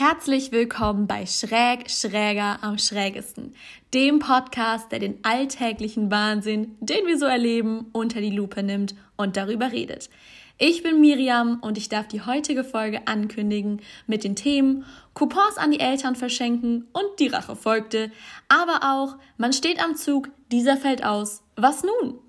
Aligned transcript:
Herzlich 0.00 0.52
willkommen 0.52 1.08
bei 1.08 1.26
Schräg 1.26 1.90
Schräger 1.90 2.62
am 2.62 2.78
schrägesten, 2.78 3.56
dem 3.92 4.20
Podcast, 4.20 4.92
der 4.92 5.00
den 5.00 5.18
alltäglichen 5.24 6.08
Wahnsinn, 6.08 6.76
den 6.78 7.04
wir 7.08 7.18
so 7.18 7.26
erleben, 7.26 7.86
unter 7.90 8.20
die 8.20 8.30
Lupe 8.30 8.62
nimmt 8.62 8.94
und 9.16 9.36
darüber 9.36 9.72
redet. 9.72 10.08
Ich 10.56 10.84
bin 10.84 11.00
Miriam 11.00 11.58
und 11.62 11.76
ich 11.76 11.88
darf 11.88 12.06
die 12.06 12.20
heutige 12.20 12.62
Folge 12.62 13.08
ankündigen 13.08 13.80
mit 14.06 14.22
den 14.22 14.36
Themen 14.36 14.84
Coupons 15.14 15.56
an 15.56 15.72
die 15.72 15.80
Eltern 15.80 16.14
verschenken 16.14 16.86
und 16.92 17.18
die 17.18 17.26
Rache 17.26 17.56
folgte, 17.56 18.12
aber 18.46 18.94
auch 18.94 19.16
man 19.36 19.52
steht 19.52 19.82
am 19.82 19.96
Zug, 19.96 20.28
dieser 20.52 20.76
fällt 20.76 21.04
aus, 21.04 21.42
was 21.56 21.82
nun? 21.82 22.20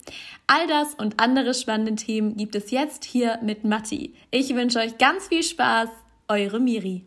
All 0.47 0.65
das 0.65 0.95
und 0.95 1.21
andere 1.21 1.53
spannende 1.53 1.93
Themen 1.93 2.35
gibt 2.35 2.55
es 2.55 2.71
jetzt 2.71 3.05
hier 3.05 3.37
mit 3.43 3.63
Matti. 3.63 4.15
Ich 4.31 4.55
wünsche 4.55 4.79
euch 4.79 4.97
ganz 4.97 5.27
viel 5.27 5.43
Spaß, 5.43 5.89
eure 6.27 6.59
Miri. 6.59 7.05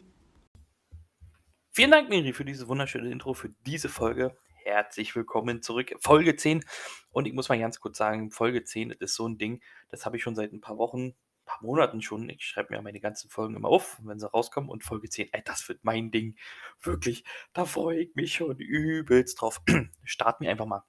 Vielen 1.75 1.91
Dank, 1.91 2.11
Miri, 2.11 2.35
für 2.35 2.45
diese 2.45 2.69
wunderschöne 2.69 3.11
Intro, 3.11 3.33
für 3.33 3.49
diese 3.65 3.89
Folge. 3.89 4.37
Herzlich 4.63 5.17
willkommen 5.17 5.63
zurück. 5.63 5.95
Folge 6.01 6.37
10. 6.37 6.67
Und 7.13 7.27
ich 7.27 7.33
muss 7.33 7.49
mal 7.49 7.59
ganz 7.59 7.81
kurz 7.81 7.97
sagen, 7.97 8.31
Folge 8.31 8.63
10 8.63 8.91
das 8.91 8.99
ist 9.01 9.15
so 9.15 9.27
ein 9.27 9.39
Ding, 9.39 9.63
das 9.89 10.05
habe 10.05 10.19
ich 10.19 10.23
schon 10.23 10.35
seit 10.35 10.53
ein 10.53 10.61
paar 10.61 10.77
Wochen, 10.77 11.07
ein 11.07 11.15
paar 11.47 11.63
Monaten 11.63 12.03
schon. 12.03 12.29
Ich 12.29 12.45
schreibe 12.45 12.75
mir 12.75 12.83
meine 12.83 13.01
ganzen 13.01 13.31
Folgen 13.31 13.57
immer 13.57 13.71
auf, 13.71 13.99
wenn 14.05 14.21
sie 14.21 14.31
rauskommen. 14.31 14.69
Und 14.69 14.85
Folge 14.85 15.09
10, 15.09 15.31
ey, 15.33 15.41
das 15.47 15.67
wird 15.67 15.83
mein 15.83 16.11
Ding. 16.11 16.37
Wirklich, 16.83 17.25
da 17.55 17.65
freue 17.65 18.01
ich 18.01 18.15
mich 18.17 18.35
schon 18.35 18.59
übelst 18.59 19.41
drauf. 19.41 19.63
Starten 20.05 20.45
wir 20.45 20.51
einfach 20.51 20.67
mal. 20.67 20.85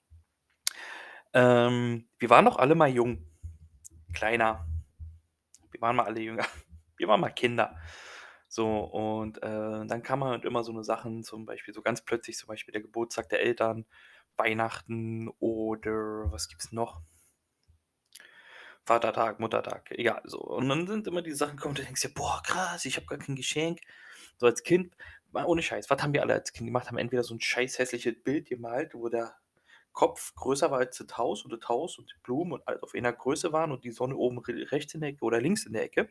Ähm, 1.32 2.10
wir 2.20 2.30
waren 2.30 2.44
doch 2.44 2.58
alle 2.58 2.76
mal 2.76 2.90
jung. 2.90 3.26
Kleiner. 4.12 4.68
Wir 5.72 5.80
waren 5.80 5.96
mal 5.96 6.08
alle 6.08 6.20
jünger. 6.20 6.46
Wir 6.98 7.08
waren 7.08 7.22
mal 7.22 7.30
Kinder. 7.30 7.80
So, 8.54 8.82
und 8.82 9.42
äh, 9.42 9.42
dann 9.88 10.04
kann 10.04 10.20
man 10.20 10.30
halt 10.30 10.46
immer 10.46 10.64
so 10.64 10.72
eine 10.72 10.84
Sachen, 10.84 11.24
zum 11.24 11.48
Beispiel 11.48 11.74
so 11.74 11.82
ganz 11.82 12.02
plötzlich, 12.02 12.38
zum 12.38 12.50
Beispiel 12.50 12.72
der 12.72 12.84
Geburtstag 12.84 13.28
der 13.30 13.42
Eltern, 13.42 13.88
Weihnachten 14.38 15.28
oder 15.40 16.32
was 16.32 16.48
gibt's 16.50 16.72
noch? 16.72 17.02
Vatertag, 18.86 19.40
Muttertag, 19.40 19.90
egal, 19.90 20.22
so. 20.26 20.40
Und 20.40 20.70
dann 20.70 20.86
sind 20.86 21.08
immer 21.08 21.24
die 21.24 21.32
Sachen 21.32 21.56
gekommen, 21.58 21.74
du 21.74 21.82
denkst 21.82 22.04
dir, 22.04 22.14
boah, 22.14 22.44
krass, 22.46 22.86
ich 22.86 22.96
habe 22.98 23.08
gar 23.08 23.18
kein 23.18 23.36
Geschenk. 23.36 23.80
So 24.38 24.46
als 24.46 24.62
Kind, 24.62 24.96
ohne 25.34 25.64
Scheiß, 25.64 25.90
was 25.90 26.04
haben 26.04 26.14
wir 26.14 26.22
alle 26.22 26.36
als 26.36 26.54
Kind 26.54 26.68
gemacht? 26.68 26.90
Haben 26.90 27.00
entweder 27.00 27.24
so 27.24 27.34
ein 27.34 27.42
scheiß 27.42 27.80
hässliches 27.80 28.22
Bild 28.24 28.50
gemalt, 28.50 28.94
wo 28.94 29.10
der 29.10 29.34
Kopf 29.94 30.36
größer 30.36 30.70
war 30.70 30.78
als 30.78 31.00
das 31.00 31.18
Haus 31.18 31.44
und 31.44 31.52
das 31.52 31.68
Haus 31.68 31.98
und 31.98 32.12
die 32.12 32.22
Blumen 32.22 32.52
und 32.52 32.68
alles 32.68 32.84
auf 32.84 32.94
einer 32.94 33.14
Größe 33.14 33.52
waren 33.52 33.72
und 33.72 33.84
die 33.84 33.92
Sonne 33.92 34.16
oben 34.16 34.38
rechts 34.38 34.94
in 34.94 35.02
der 35.02 35.10
Ecke 35.10 35.26
oder 35.26 35.42
links 35.42 35.66
in 35.66 35.74
der 35.74 35.86
Ecke. 35.86 36.10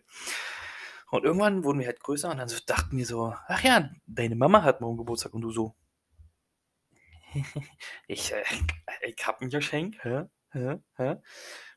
Und 1.12 1.24
irgendwann 1.24 1.62
wurden 1.62 1.78
wir 1.78 1.86
halt 1.86 2.00
größer 2.00 2.30
und 2.30 2.38
dann 2.38 2.48
so 2.48 2.58
dachten 2.64 2.96
wir 2.96 3.04
so, 3.04 3.34
ach 3.46 3.62
ja, 3.62 3.90
deine 4.06 4.34
Mama 4.34 4.62
hat 4.62 4.80
morgen 4.80 4.96
Geburtstag 4.96 5.34
und 5.34 5.42
du 5.42 5.50
so. 5.50 5.76
ich, 8.08 8.32
äh, 8.32 8.42
ich 9.02 9.26
hab 9.26 9.42
ein 9.42 9.50
Geschenk, 9.50 10.02
hä? 10.02 10.22
Hä? 10.52 10.78
Hä? 10.96 11.16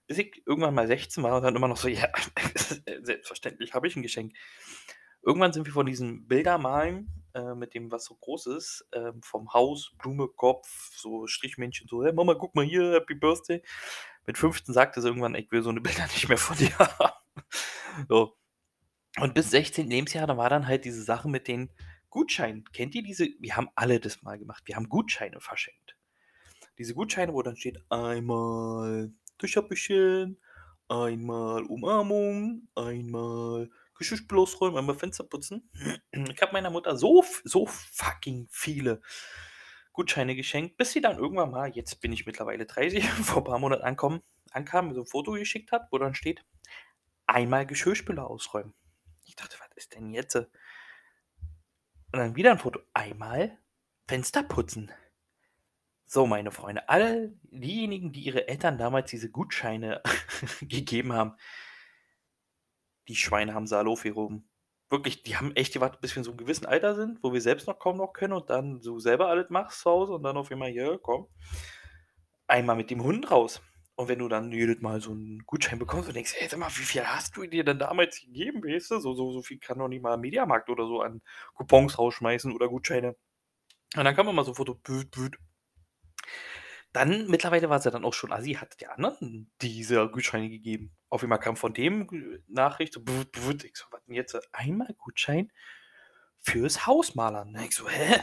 Bis 0.08 0.20
ich 0.20 0.42
irgendwann 0.46 0.74
mal 0.74 0.88
16 0.88 1.22
war 1.22 1.36
und 1.36 1.44
dann 1.44 1.54
immer 1.54 1.68
noch 1.68 1.76
so, 1.76 1.90
ja, 1.90 2.08
selbstverständlich 3.02 3.74
habe 3.74 3.90
ich 3.90 3.98
ein 3.98 4.04
Geschenk. 4.04 4.32
Irgendwann 5.22 5.52
sind 5.52 5.66
wir 5.66 5.74
von 5.74 5.86
diesem 5.86 6.30
Bildermalen 6.30 7.26
äh, 7.34 7.56
mit 7.56 7.74
dem, 7.74 7.92
was 7.92 8.06
so 8.06 8.16
groß 8.16 8.46
ist, 8.46 8.88
äh, 8.92 9.12
vom 9.22 9.52
Haus, 9.52 9.92
Blume, 9.98 10.30
Kopf, 10.30 10.96
so 10.96 11.28
Strichmännchen, 11.28 11.90
so, 11.90 12.06
hey 12.06 12.14
Mama, 12.14 12.36
guck 12.36 12.56
mal 12.56 12.64
hier, 12.64 12.94
Happy 12.94 13.16
Birthday. 13.16 13.62
Mit 14.26 14.38
15 14.38 14.74
sagte 14.74 15.02
sie 15.02 15.10
irgendwann, 15.10 15.36
ich 15.36 15.52
will 15.52 15.62
so 15.62 15.72
eine 15.72 15.82
Bilder 15.82 16.08
nicht 16.14 16.30
mehr 16.30 16.38
von 16.38 16.56
dir 16.56 16.78
haben. 16.80 17.12
so. 18.08 18.38
Und 19.20 19.34
bis 19.34 19.52
16. 19.52 19.90
Lebensjahr, 19.90 20.28
da 20.28 20.38
war 20.38 20.50
dann 20.50 20.68
halt 20.68 20.86
diese 20.86 21.04
Sache 21.04 21.30
mit 21.30 21.48
den 21.48 21.70
Gutscheinen. 22.10 22.66
Kennt 22.74 22.96
ihr 22.96 23.04
diese? 23.04 23.28
Wir 23.40 23.56
haben 23.56 23.70
alle 23.76 24.00
das 24.00 24.24
mal 24.24 24.38
gemacht. 24.38 24.64
Wir 24.66 24.76
haben 24.76 24.90
Gutscheine 24.90 25.40
verschenkt. 25.40 25.96
Diese 26.78 26.94
Gutscheine, 26.94 27.34
wo 27.34 27.42
dann 27.42 27.56
steht 27.56 27.80
einmal 27.90 29.12
Tischabwischen, 29.38 30.38
einmal 30.90 31.64
Umarmung, 31.64 32.68
einmal 32.76 33.70
Geschirrspül 33.98 34.40
ausräumen, 34.40 34.78
einmal 34.78 34.96
Fenster 34.96 35.24
putzen. 35.24 35.70
Ich 36.12 36.42
habe 36.42 36.52
meiner 36.52 36.70
Mutter 36.70 36.98
so, 36.98 37.24
so 37.44 37.66
fucking 37.66 38.48
viele 38.50 39.02
Gutscheine 39.94 40.36
geschenkt, 40.36 40.76
bis 40.76 40.92
sie 40.92 41.00
dann 41.00 41.18
irgendwann 41.18 41.52
mal, 41.52 41.72
jetzt 41.74 42.02
bin 42.02 42.12
ich 42.12 42.26
mittlerweile 42.26 42.66
30, 42.66 43.08
vor 43.24 43.38
ein 43.38 43.44
paar 43.46 43.60
Monaten 43.60 43.84
ankommen, 43.84 44.22
ankam, 44.52 44.94
so 44.94 45.02
ein 45.02 45.08
Foto 45.08 45.32
geschickt 45.32 45.72
hat, 45.72 45.88
wo 45.92 45.98
dann 45.98 46.14
steht, 46.16 46.44
einmal 47.26 47.66
Geschirrspüler 47.66 48.30
ausräumen. 48.30 48.74
Ich 49.26 49.36
dachte, 49.36 49.58
was 49.60 49.76
ist 49.76 49.94
denn 49.94 50.12
jetzt? 50.12 50.36
Und 50.36 50.48
dann 52.12 52.36
wieder 52.36 52.52
ein 52.52 52.60
Foto. 52.60 52.80
Einmal 52.94 53.58
Fenster 54.08 54.44
putzen. 54.44 54.92
So, 56.06 56.28
meine 56.28 56.52
Freunde, 56.52 56.88
alle 56.88 57.34
diejenigen, 57.44 58.12
die 58.12 58.22
ihre 58.22 58.48
Eltern 58.48 58.78
damals 58.78 59.10
diese 59.10 59.32
Gutscheine 59.32 60.02
gegeben 60.62 61.14
haben, 61.14 61.36
die 63.08 63.16
Schweine 63.16 63.54
haben 63.54 63.68
Salo 63.68 63.94
rum. 63.94 64.48
Wirklich, 64.90 65.24
die 65.24 65.36
haben 65.36 65.56
echt 65.56 65.74
gewartet, 65.74 66.02
bis 66.02 66.16
wir 66.16 66.20
in 66.20 66.24
so 66.24 66.32
einem 66.32 66.38
gewissen 66.38 66.68
Alter 66.68 66.96
sind, 66.96 67.24
wo 67.24 67.34
wir 67.34 67.42
selbst 67.42 67.68
noch 67.68 67.80
kaum 67.80 67.98
noch 67.98 68.14
können 68.14 68.34
und 68.34 68.52
dann 68.52 68.82
so 68.82 69.00
selber 69.00 69.30
alles 69.30 69.50
machst 69.50 69.82
zu 69.82 69.90
Hause 69.90 70.14
und 70.14 70.22
dann 70.24 70.38
auf 70.38 70.52
einmal, 70.52 70.70
hier, 70.70 71.00
komm, 71.02 71.28
einmal 72.46 72.76
mit 72.76 72.92
dem 72.92 73.04
Hund 73.04 73.32
raus. 73.32 73.62
Und 73.98 74.10
wenn 74.10 74.20
du 74.20 74.28
dann 74.28 74.52
jedes 74.52 74.82
Mal 74.82 75.00
so 75.00 75.12
einen 75.12 75.46
Gutschein 75.46 75.80
bekommst 75.80 76.10
und 76.10 76.16
denkst, 76.16 76.34
hey, 76.38 76.50
sag 76.50 76.60
mal, 76.60 76.70
wie 76.70 76.84
viel 76.84 77.06
hast 77.06 77.38
du 77.38 77.46
dir 77.46 77.64
denn 77.64 77.80
damals 77.80 78.20
gegeben, 78.20 78.62
weißt 78.62 78.92
du? 78.92 79.00
So, 79.00 79.14
so, 79.14 79.32
so 79.32 79.42
viel 79.42 79.58
kann 79.58 79.80
doch 79.80 79.88
nicht 79.88 80.02
mal 80.02 80.18
Mediamarkt 80.18 80.70
oder 80.70 80.86
so 80.86 81.02
an 81.02 81.22
Coupons 81.54 81.98
rausschmeißen 81.98 82.52
oder 82.52 82.68
Gutscheine. 82.68 83.16
Und 83.96 84.04
dann 84.04 84.16
kann 84.16 84.26
man 84.26 84.36
mal 84.36 84.44
so 84.44 84.54
Foto. 84.54 84.78
Dann, 86.92 87.28
mittlerweile 87.28 87.70
war 87.70 87.78
es 87.78 87.86
ja 87.86 87.92
dann 87.92 88.04
auch 88.04 88.14
schon 88.14 88.34
assi, 88.34 88.54
hat 88.54 88.80
der 88.82 88.94
anderen 88.94 89.50
diese 89.62 90.10
Gutscheine 90.10 90.50
gegeben. 90.50 90.96
Auf 91.10 91.24
einmal 91.24 91.40
kam 91.40 91.56
von 91.56 91.74
dem 91.74 92.42
Nachricht, 92.48 92.94
so, 92.94 93.02
büt, 93.02 93.32
büt. 93.32 93.64
Ich 93.64 93.78
so, 93.78 93.86
was 93.92 94.04
denn 94.06 94.16
jetzt? 94.16 94.38
Einmal 94.52 94.94
Gutschein 94.98 95.52
fürs 96.40 96.86
Hausmalern. 96.86 97.56
Ich 97.66 97.76
so, 97.76 97.90
hä? 97.90 98.20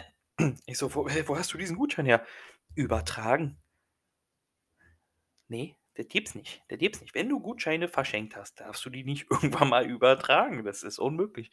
Ich 0.67 0.77
so, 0.77 0.95
wo, 0.95 1.07
wo 1.07 1.39
hast 1.39 1.53
du 1.53 1.59
diesen 1.59 1.77
Gutschein 1.77 2.07
her? 2.07 2.27
Übertragen. 2.75 3.62
Nee, 5.53 5.77
der 5.99 6.07
gibt's 6.07 6.35
nicht. 6.35 6.63
Der 6.71 6.79
gibt's 6.79 7.03
nicht. 7.03 7.15
Wenn 7.15 7.29
du 7.29 7.39
Gutscheine 7.39 7.87
verschenkt 7.87 8.37
hast, 8.37 8.59
darfst 8.59 8.83
du 8.87 8.89
die 8.89 9.05
nicht 9.05 9.27
irgendwann 9.31 9.69
mal 9.69 9.85
übertragen. 9.85 10.65
Das 10.65 10.83
ist 10.83 10.99
unmöglich. 10.99 11.51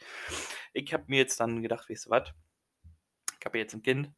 Ich 0.71 0.93
habe 0.93 1.03
mir 1.07 1.17
jetzt 1.17 1.37
dann 1.41 1.61
gedacht, 1.61 1.89
weißt 1.89 2.05
du 2.05 2.09
was? 2.11 2.33
Ich 3.37 3.45
habe 3.45 3.57
jetzt 3.57 3.73
ein 3.73 3.81
Kind. 3.81 4.13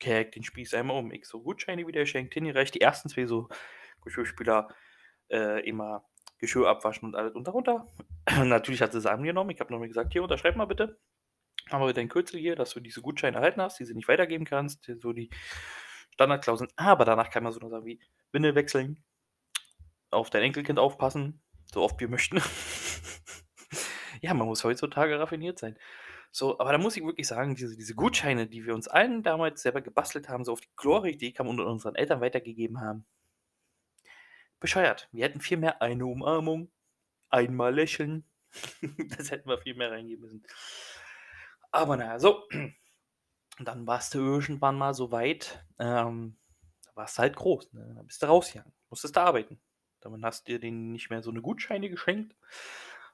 Kerk 0.00 0.32
den 0.32 0.42
Spieß 0.42 0.74
einmal 0.74 0.96
um. 0.96 1.12
Ich 1.12 1.26
so 1.26 1.40
Gutscheine 1.40 1.86
wieder 1.86 2.04
schenkt, 2.04 2.34
hingereicht. 2.34 2.74
Die 2.74 2.80
ersten 2.80 3.08
zwei 3.08 3.26
so 3.26 3.48
Geschirrspüler 4.02 4.66
äh, 5.30 5.64
immer 5.68 6.04
Geschirr 6.38 6.66
abwaschen 6.66 7.10
und 7.10 7.14
alles 7.14 7.36
und 7.36 7.46
darunter. 7.46 7.86
Natürlich 8.44 8.82
hat 8.82 8.90
sie 8.90 8.98
es 8.98 9.06
angenommen. 9.06 9.50
Ich 9.50 9.60
habe 9.60 9.72
nochmal 9.72 9.86
gesagt, 9.86 10.12
hier 10.12 10.24
unterschreib 10.24 10.56
mal 10.56 10.64
bitte. 10.64 10.98
Haben 11.68 11.86
wir 11.86 11.92
dein 11.92 12.08
Kürzel 12.08 12.40
hier, 12.40 12.56
dass 12.56 12.70
du 12.70 12.80
diese 12.80 13.02
Gutscheine 13.02 13.36
erhalten 13.36 13.62
hast, 13.62 13.78
die 13.78 13.84
sie 13.84 13.94
nicht 13.94 14.08
weitergeben 14.08 14.46
kannst. 14.46 14.90
So 14.98 15.12
die 15.12 15.30
Standardklauseln. 16.20 16.70
Aber 16.76 17.06
danach 17.06 17.30
kann 17.30 17.42
man 17.42 17.52
so 17.52 17.66
sagen 17.66 17.86
wie 17.86 17.98
Windel 18.30 18.54
wechseln, 18.54 19.02
auf 20.10 20.28
dein 20.28 20.42
Enkelkind 20.42 20.78
aufpassen, 20.78 21.40
so 21.72 21.82
oft 21.82 21.98
wir 21.98 22.08
möchten. 22.08 22.42
ja, 24.20 24.34
man 24.34 24.46
muss 24.46 24.62
heutzutage 24.62 25.18
raffiniert 25.18 25.58
sein. 25.58 25.78
So, 26.30 26.60
aber 26.60 26.72
da 26.72 26.78
muss 26.78 26.96
ich 26.96 27.04
wirklich 27.04 27.26
sagen, 27.26 27.54
diese, 27.54 27.74
diese 27.74 27.94
Gutscheine, 27.94 28.46
die 28.46 28.66
wir 28.66 28.74
uns 28.74 28.86
allen 28.86 29.22
damals 29.22 29.62
selber 29.62 29.80
gebastelt 29.80 30.28
haben, 30.28 30.44
so 30.44 30.52
auf 30.52 30.60
die 30.60 30.68
Glorreidee 30.76 31.32
kamen 31.32 31.48
und 31.48 31.60
unseren 31.60 31.94
Eltern 31.94 32.20
weitergegeben 32.20 32.82
haben, 32.82 33.06
bescheuert. 34.60 35.08
Wir 35.10 35.24
hätten 35.24 35.40
viel 35.40 35.56
mehr 35.56 35.80
eine 35.80 36.04
Umarmung, 36.04 36.70
einmal 37.30 37.74
lächeln. 37.74 38.24
das 39.16 39.30
hätten 39.30 39.48
wir 39.48 39.58
viel 39.58 39.74
mehr 39.74 39.90
reingeben 39.90 40.22
müssen. 40.22 40.46
Aber 41.72 41.96
naja, 41.96 42.18
so. 42.18 42.46
Und 43.60 43.66
dann 43.68 43.86
warst 43.86 44.14
du 44.14 44.20
irgendwann 44.20 44.78
mal 44.78 44.94
so 44.94 45.12
weit, 45.12 45.62
ähm, 45.78 46.38
da 46.82 46.96
warst 46.96 47.18
du 47.18 47.20
halt 47.20 47.36
groß, 47.36 47.74
ne? 47.74 47.92
Da 47.94 48.02
bist 48.02 48.22
du 48.22 48.26
rausgegangen, 48.26 48.72
musstest 48.88 49.16
du 49.16 49.20
arbeiten. 49.20 49.60
Dann 50.00 50.24
hast 50.24 50.48
du 50.48 50.52
dir 50.52 50.60
denen 50.60 50.92
nicht 50.92 51.10
mehr 51.10 51.22
so 51.22 51.30
eine 51.30 51.42
Gutscheine 51.42 51.90
geschenkt, 51.90 52.34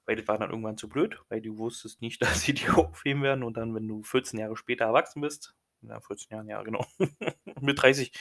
weil 0.04 0.14
das 0.14 0.28
war 0.28 0.38
dann 0.38 0.50
irgendwann 0.50 0.76
zu 0.76 0.88
blöd, 0.88 1.20
weil 1.30 1.42
du 1.42 1.58
wusstest 1.58 2.00
nicht, 2.00 2.22
dass 2.22 2.42
sie 2.42 2.54
dir 2.54 2.78
aufheben 2.78 3.24
werden 3.24 3.42
und 3.42 3.56
dann, 3.56 3.74
wenn 3.74 3.88
du 3.88 4.04
14 4.04 4.38
Jahre 4.38 4.56
später 4.56 4.84
erwachsen 4.84 5.20
bist, 5.20 5.56
ja, 5.82 5.98
14 5.98 6.28
Jahren, 6.30 6.48
ja, 6.48 6.62
genau, 6.62 6.86
mit 7.60 7.82
30, 7.82 8.12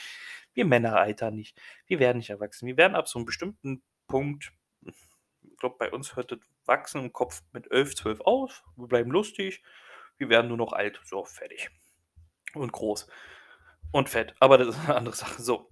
wir 0.52 0.64
Männer 0.64 0.96
altern 0.96 1.36
nicht. 1.36 1.56
Wir 1.86 2.00
werden 2.00 2.18
nicht 2.18 2.30
erwachsen. 2.30 2.66
Wir 2.66 2.76
werden 2.76 2.96
ab 2.96 3.06
so 3.06 3.20
einem 3.20 3.26
bestimmten 3.26 3.84
Punkt, 4.08 4.52
ich 4.82 5.58
glaube, 5.58 5.76
bei 5.78 5.92
uns 5.92 6.16
hört 6.16 6.32
das 6.32 6.40
Wachsen 6.64 7.04
im 7.04 7.12
Kopf 7.12 7.44
mit 7.52 7.70
11, 7.70 7.94
12 7.94 8.20
auf. 8.22 8.64
Wir 8.74 8.88
bleiben 8.88 9.12
lustig. 9.12 9.62
Wir 10.16 10.28
werden 10.28 10.48
nur 10.48 10.56
noch 10.56 10.72
alt. 10.72 11.00
So, 11.04 11.24
fertig 11.24 11.70
und 12.60 12.72
groß 12.72 13.06
und 13.92 14.08
fett. 14.08 14.34
Aber 14.40 14.58
das 14.58 14.68
ist 14.68 14.80
eine 14.84 14.96
andere 14.96 15.14
Sache. 15.16 15.42
So. 15.42 15.70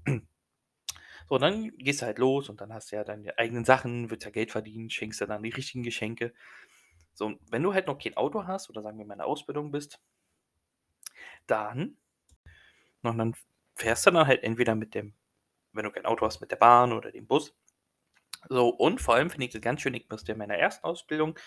So, 1.29 1.39
dann 1.39 1.75
gehst 1.79 2.03
du 2.03 2.07
halt 2.07 2.19
los 2.19 2.51
und 2.51 2.61
dann 2.61 2.73
hast 2.73 2.93
du 2.93 2.97
ja 2.97 3.05
deine 3.05 3.39
eigenen 3.39 3.65
Sachen, 3.65 4.11
wird 4.11 4.25
ja 4.25 4.31
Geld 4.31 4.53
verdienen, 4.53 4.91
schenkst 4.91 5.23
du 5.23 5.27
dann 5.27 5.43
die 5.43 5.51
richtigen 5.51 5.83
Geschenke. 5.83 6.35
So, 7.15 7.35
wenn 7.51 7.63
du 7.63 7.73
halt 7.73 7.87
noch 7.87 7.99
kein 7.99 8.17
Auto 8.17 8.47
hast 8.47 8.69
oder 8.69 8.83
sagen 8.83 8.99
wir 8.99 9.07
mal 9.07 9.15
in 9.15 9.19
der 9.19 9.27
Ausbildung 9.27 9.71
bist, 9.71 10.01
dann, 11.47 11.97
und 13.03 13.19
dann 13.19 13.35
fährst 13.75 14.07
du 14.07 14.11
dann 14.11 14.27
halt 14.27 14.43
entweder 14.43 14.75
mit 14.75 14.95
dem, 14.95 15.15
wenn 15.73 15.85
du 15.85 15.91
kein 15.91 16.07
Auto 16.07 16.27
hast, 16.27 16.41
mit 16.41 16.51
der 16.51 16.57
Bahn 16.57 16.93
oder 16.93 17.11
dem 17.11 17.27
Bus. 17.27 17.55
So, 18.49 18.69
und 18.69 19.01
vor 19.01 19.15
allem 19.15 19.31
finde 19.31 19.47
ich 19.47 19.53
das 19.53 19.63
ganz 19.63 19.81
schön, 19.81 19.95
ich 19.95 20.09
musste 20.11 20.33
in 20.33 20.39
meiner 20.39 20.57
ersten 20.57 20.85
Ausbildung 20.85 21.39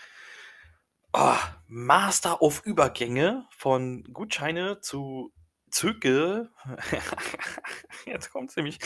oh, 1.18 1.36
Master 1.68 2.42
auf 2.42 2.66
Übergänge 2.66 3.46
von 3.50 4.04
Gutscheine 4.14 4.80
zu 4.81 5.34
Züge. 5.69 6.50
Jetzt 8.06 8.31
kommt 8.31 8.52
es 8.52 8.56
nämlich. 8.56 8.80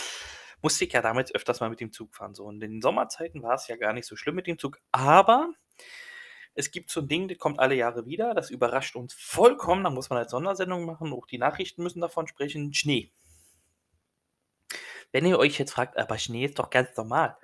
Musste 0.63 0.86
ich 0.86 0.94
ja 0.94 1.01
damals 1.01 1.33
öfters 1.33 1.60
mal 1.60 1.69
mit 1.69 1.80
dem 1.80 1.92
Zug 1.92 2.13
fahren. 2.13 2.36
So. 2.36 2.50
In 2.50 2.60
den 2.60 2.81
Sommerzeiten 2.81 3.42
war 3.42 3.56
es 3.56 3.68
ja 3.68 3.75
gar 3.75 3.94
nicht 3.94 4.06
so 4.06 4.16
schlimm 4.16 4.36
mit 4.36 4.48
dem 4.48 4.60
Zug. 4.60 4.80
Aber 4.92 5.50
es 6.54 6.69
gibt 6.69 6.92
so 6.92 7.01
ein 7.01 7.07
Ding, 7.07 7.28
das 7.28 7.39
kommt 7.39 7.60
alle 7.60 7.75
Jahre 7.75 8.06
wieder. 8.06 8.36
Das 8.36 8.51
überrascht 8.51 8.95
uns 8.95 9.13
vollkommen. 9.13 9.83
Da 9.83 9.89
muss 9.89 10.10
man 10.10 10.19
als 10.19 10.31
Sondersendung 10.31 10.86
machen. 10.86 11.13
Auch 11.13 11.25
die 11.25 11.39
Nachrichten 11.39 11.81
müssen 11.81 12.00
davon 12.00 12.28
sprechen. 12.28 12.74
Schnee. 12.74 13.12
Wenn 15.12 15.25
ihr 15.25 15.39
euch 15.39 15.57
jetzt 15.57 15.74
fragt, 15.74 15.98
aber 15.98 16.18
Schnee 16.18 16.45
ist 16.45 16.60
doch 16.60 16.69
ganz 16.69 16.95
normal. 16.95 17.36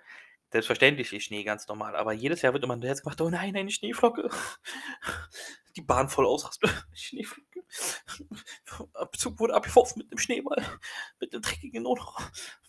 Selbstverständlich 0.51 1.11
ist 1.11 1.25
Schnee 1.25 1.43
ganz 1.43 1.67
normal, 1.67 1.95
aber 1.95 2.13
jedes 2.13 2.41
Jahr 2.41 2.53
wird 2.53 2.63
immer 2.63 2.77
jetzt 2.77 3.03
gemacht, 3.03 3.19
oh 3.19 3.29
nein, 3.29 3.55
eine 3.55 3.69
Schneeflocke. 3.69 4.29
Die 5.75 5.81
Bahn 5.81 6.09
voll 6.09 6.25
ausrastet. 6.25 6.71
Schneeflocke. 6.93 7.63
Zug 9.17 9.39
wurde 9.39 9.53
abgeworfen 9.53 9.99
mit 9.99 10.11
einem 10.11 10.17
Schneeball, 10.17 10.63
mit 11.19 11.33
einem 11.33 11.41
dreckigen 11.41 11.83
Not. 11.83 11.99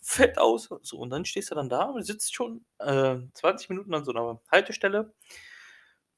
Fett 0.01 0.37
aus. 0.37 0.69
So, 0.81 0.97
und 0.97 1.09
dann 1.09 1.25
stehst 1.25 1.51
du 1.51 1.55
dann 1.55 1.69
da 1.69 1.83
und 1.83 2.03
sitzt 2.03 2.35
schon 2.35 2.65
äh, 2.79 3.17
20 3.33 3.69
Minuten 3.69 3.93
an 3.93 4.03
so 4.03 4.11
einer 4.11 4.41
Haltestelle 4.51 5.13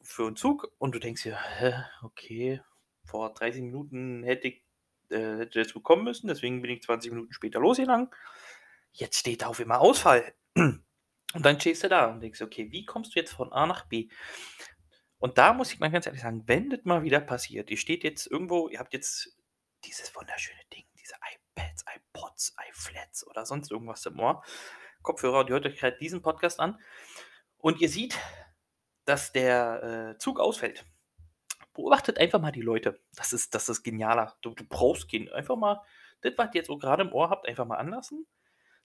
für 0.02 0.26
einen 0.26 0.36
Zug 0.36 0.72
und 0.80 0.96
du 0.96 1.00
denkst 1.00 1.24
dir, 1.24 1.38
hä, 1.38 1.74
okay, 2.02 2.62
vor 3.04 3.34
30 3.34 3.62
Minuten 3.62 4.24
hätte 4.24 4.48
ich 4.48 4.64
äh, 5.10 5.38
hätte 5.38 5.60
das 5.60 5.74
bekommen 5.74 6.06
müssen, 6.06 6.28
deswegen 6.28 6.62
bin 6.62 6.72
ich 6.72 6.82
20 6.82 7.12
Minuten 7.12 7.34
später 7.34 7.60
losgegangen. 7.60 8.10
Jetzt 8.94 9.20
steht 9.20 9.44
da 9.44 9.48
auf 9.48 9.60
immer 9.60 9.80
Ausfall. 9.80 10.34
Und 11.34 11.46
dann 11.46 11.60
stehst 11.60 11.84
du 11.84 11.90
da 11.90 12.08
und 12.08 12.22
denkst, 12.22 12.42
okay, 12.42 12.72
wie 12.72 12.86
kommst 12.86 13.16
du 13.16 13.20
jetzt 13.20 13.34
von 13.34 13.52
A 13.54 13.66
nach 13.66 13.86
B? 13.86 14.10
Und 15.18 15.38
da 15.38 15.54
muss 15.54 15.72
ich 15.72 15.80
mal 15.80 15.92
ganz 15.92 16.06
ehrlich 16.08 16.22
sagen, 16.22 16.44
wenn 16.48 16.70
das 16.70 16.80
mal 16.84 17.04
wieder 17.04 17.22
passiert, 17.22 17.70
ihr 17.70 17.78
steht 17.78 18.04
jetzt 18.04 18.28
irgendwo, 18.28 18.68
ihr 18.70 18.80
habt 18.80 18.94
jetzt 18.94 19.38
dieses 19.86 20.14
wunderschöne 20.16 20.60
Ding, 20.74 20.86
diese 21.00 21.16
iPads, 21.16 21.86
iPods, 21.96 22.56
iFlats 22.70 23.28
oder 23.28 23.46
sonst 23.46 23.72
irgendwas 23.72 24.06
im 24.06 24.20
Ohr, 24.20 24.44
Kopfhörer, 25.04 25.40
und 25.40 25.50
ihr 25.50 25.54
hört 25.54 25.66
euch 25.66 25.78
gerade 25.78 25.98
diesen 25.98 26.22
Podcast 26.22 26.60
an 26.60 26.80
und 27.58 27.80
ihr 27.82 27.90
seht, 27.90 28.18
dass 29.06 29.32
der 29.32 30.14
äh, 30.14 30.18
Zug 30.18 30.40
ausfällt. 30.40 30.86
Beobachtet 31.74 32.18
einfach 32.18 32.42
mal 32.42 32.52
die 32.52 32.62
Leute. 32.62 33.00
Das 33.16 33.32
ist, 33.32 33.56
das 33.56 33.70
ist 33.70 33.84
genialer. 33.84 34.36
Du, 34.42 34.54
du 34.54 34.66
brauchst 34.66 35.08
gehen. 35.08 35.32
Einfach 35.32 35.56
mal, 35.56 35.82
das, 36.22 36.34
was 36.36 36.48
ihr 36.54 36.62
jetzt 36.62 36.68
gerade 36.68 37.04
im 37.04 37.14
Ohr 37.14 37.30
habt, 37.30 37.48
einfach 37.48 37.66
mal 37.66 37.78
anlassen 37.78 38.28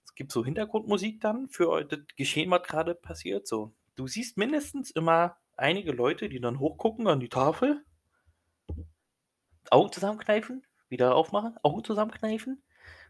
es 0.07 0.15
gibt 0.15 0.33
so 0.33 0.45
Hintergrundmusik 0.45 1.21
dann 1.21 1.49
für 1.49 1.85
das 1.85 2.01
Geschehen, 2.17 2.51
was 2.51 2.63
gerade 2.63 2.95
passiert. 2.95 3.47
So, 3.47 3.75
du 3.97 4.07
siehst 4.07 4.39
mindestens 4.39 4.91
immer 4.91 5.37
einige 5.57 5.93
Leute, 5.93 6.29
die 6.29 6.41
dann 6.41 6.59
hochgucken 6.59 7.07
an 7.09 7.21
die 7.21 7.29
Tafel, 7.29 7.85
Augen 9.71 9.93
zusammenkneifen, 9.93 10.65
wieder 10.89 11.15
aufmachen, 11.15 11.57
Augen 11.63 11.85
zusammenkneifen 11.85 12.63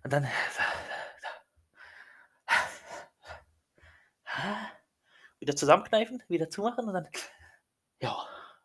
und 0.02 0.12
dann 0.12 0.26
wieder 5.38 5.54
zusammenkneifen, 5.54 6.22
wieder 6.28 6.48
zumachen 6.50 6.86
und 6.86 6.94
dann 6.94 7.08
ja, 8.00 8.16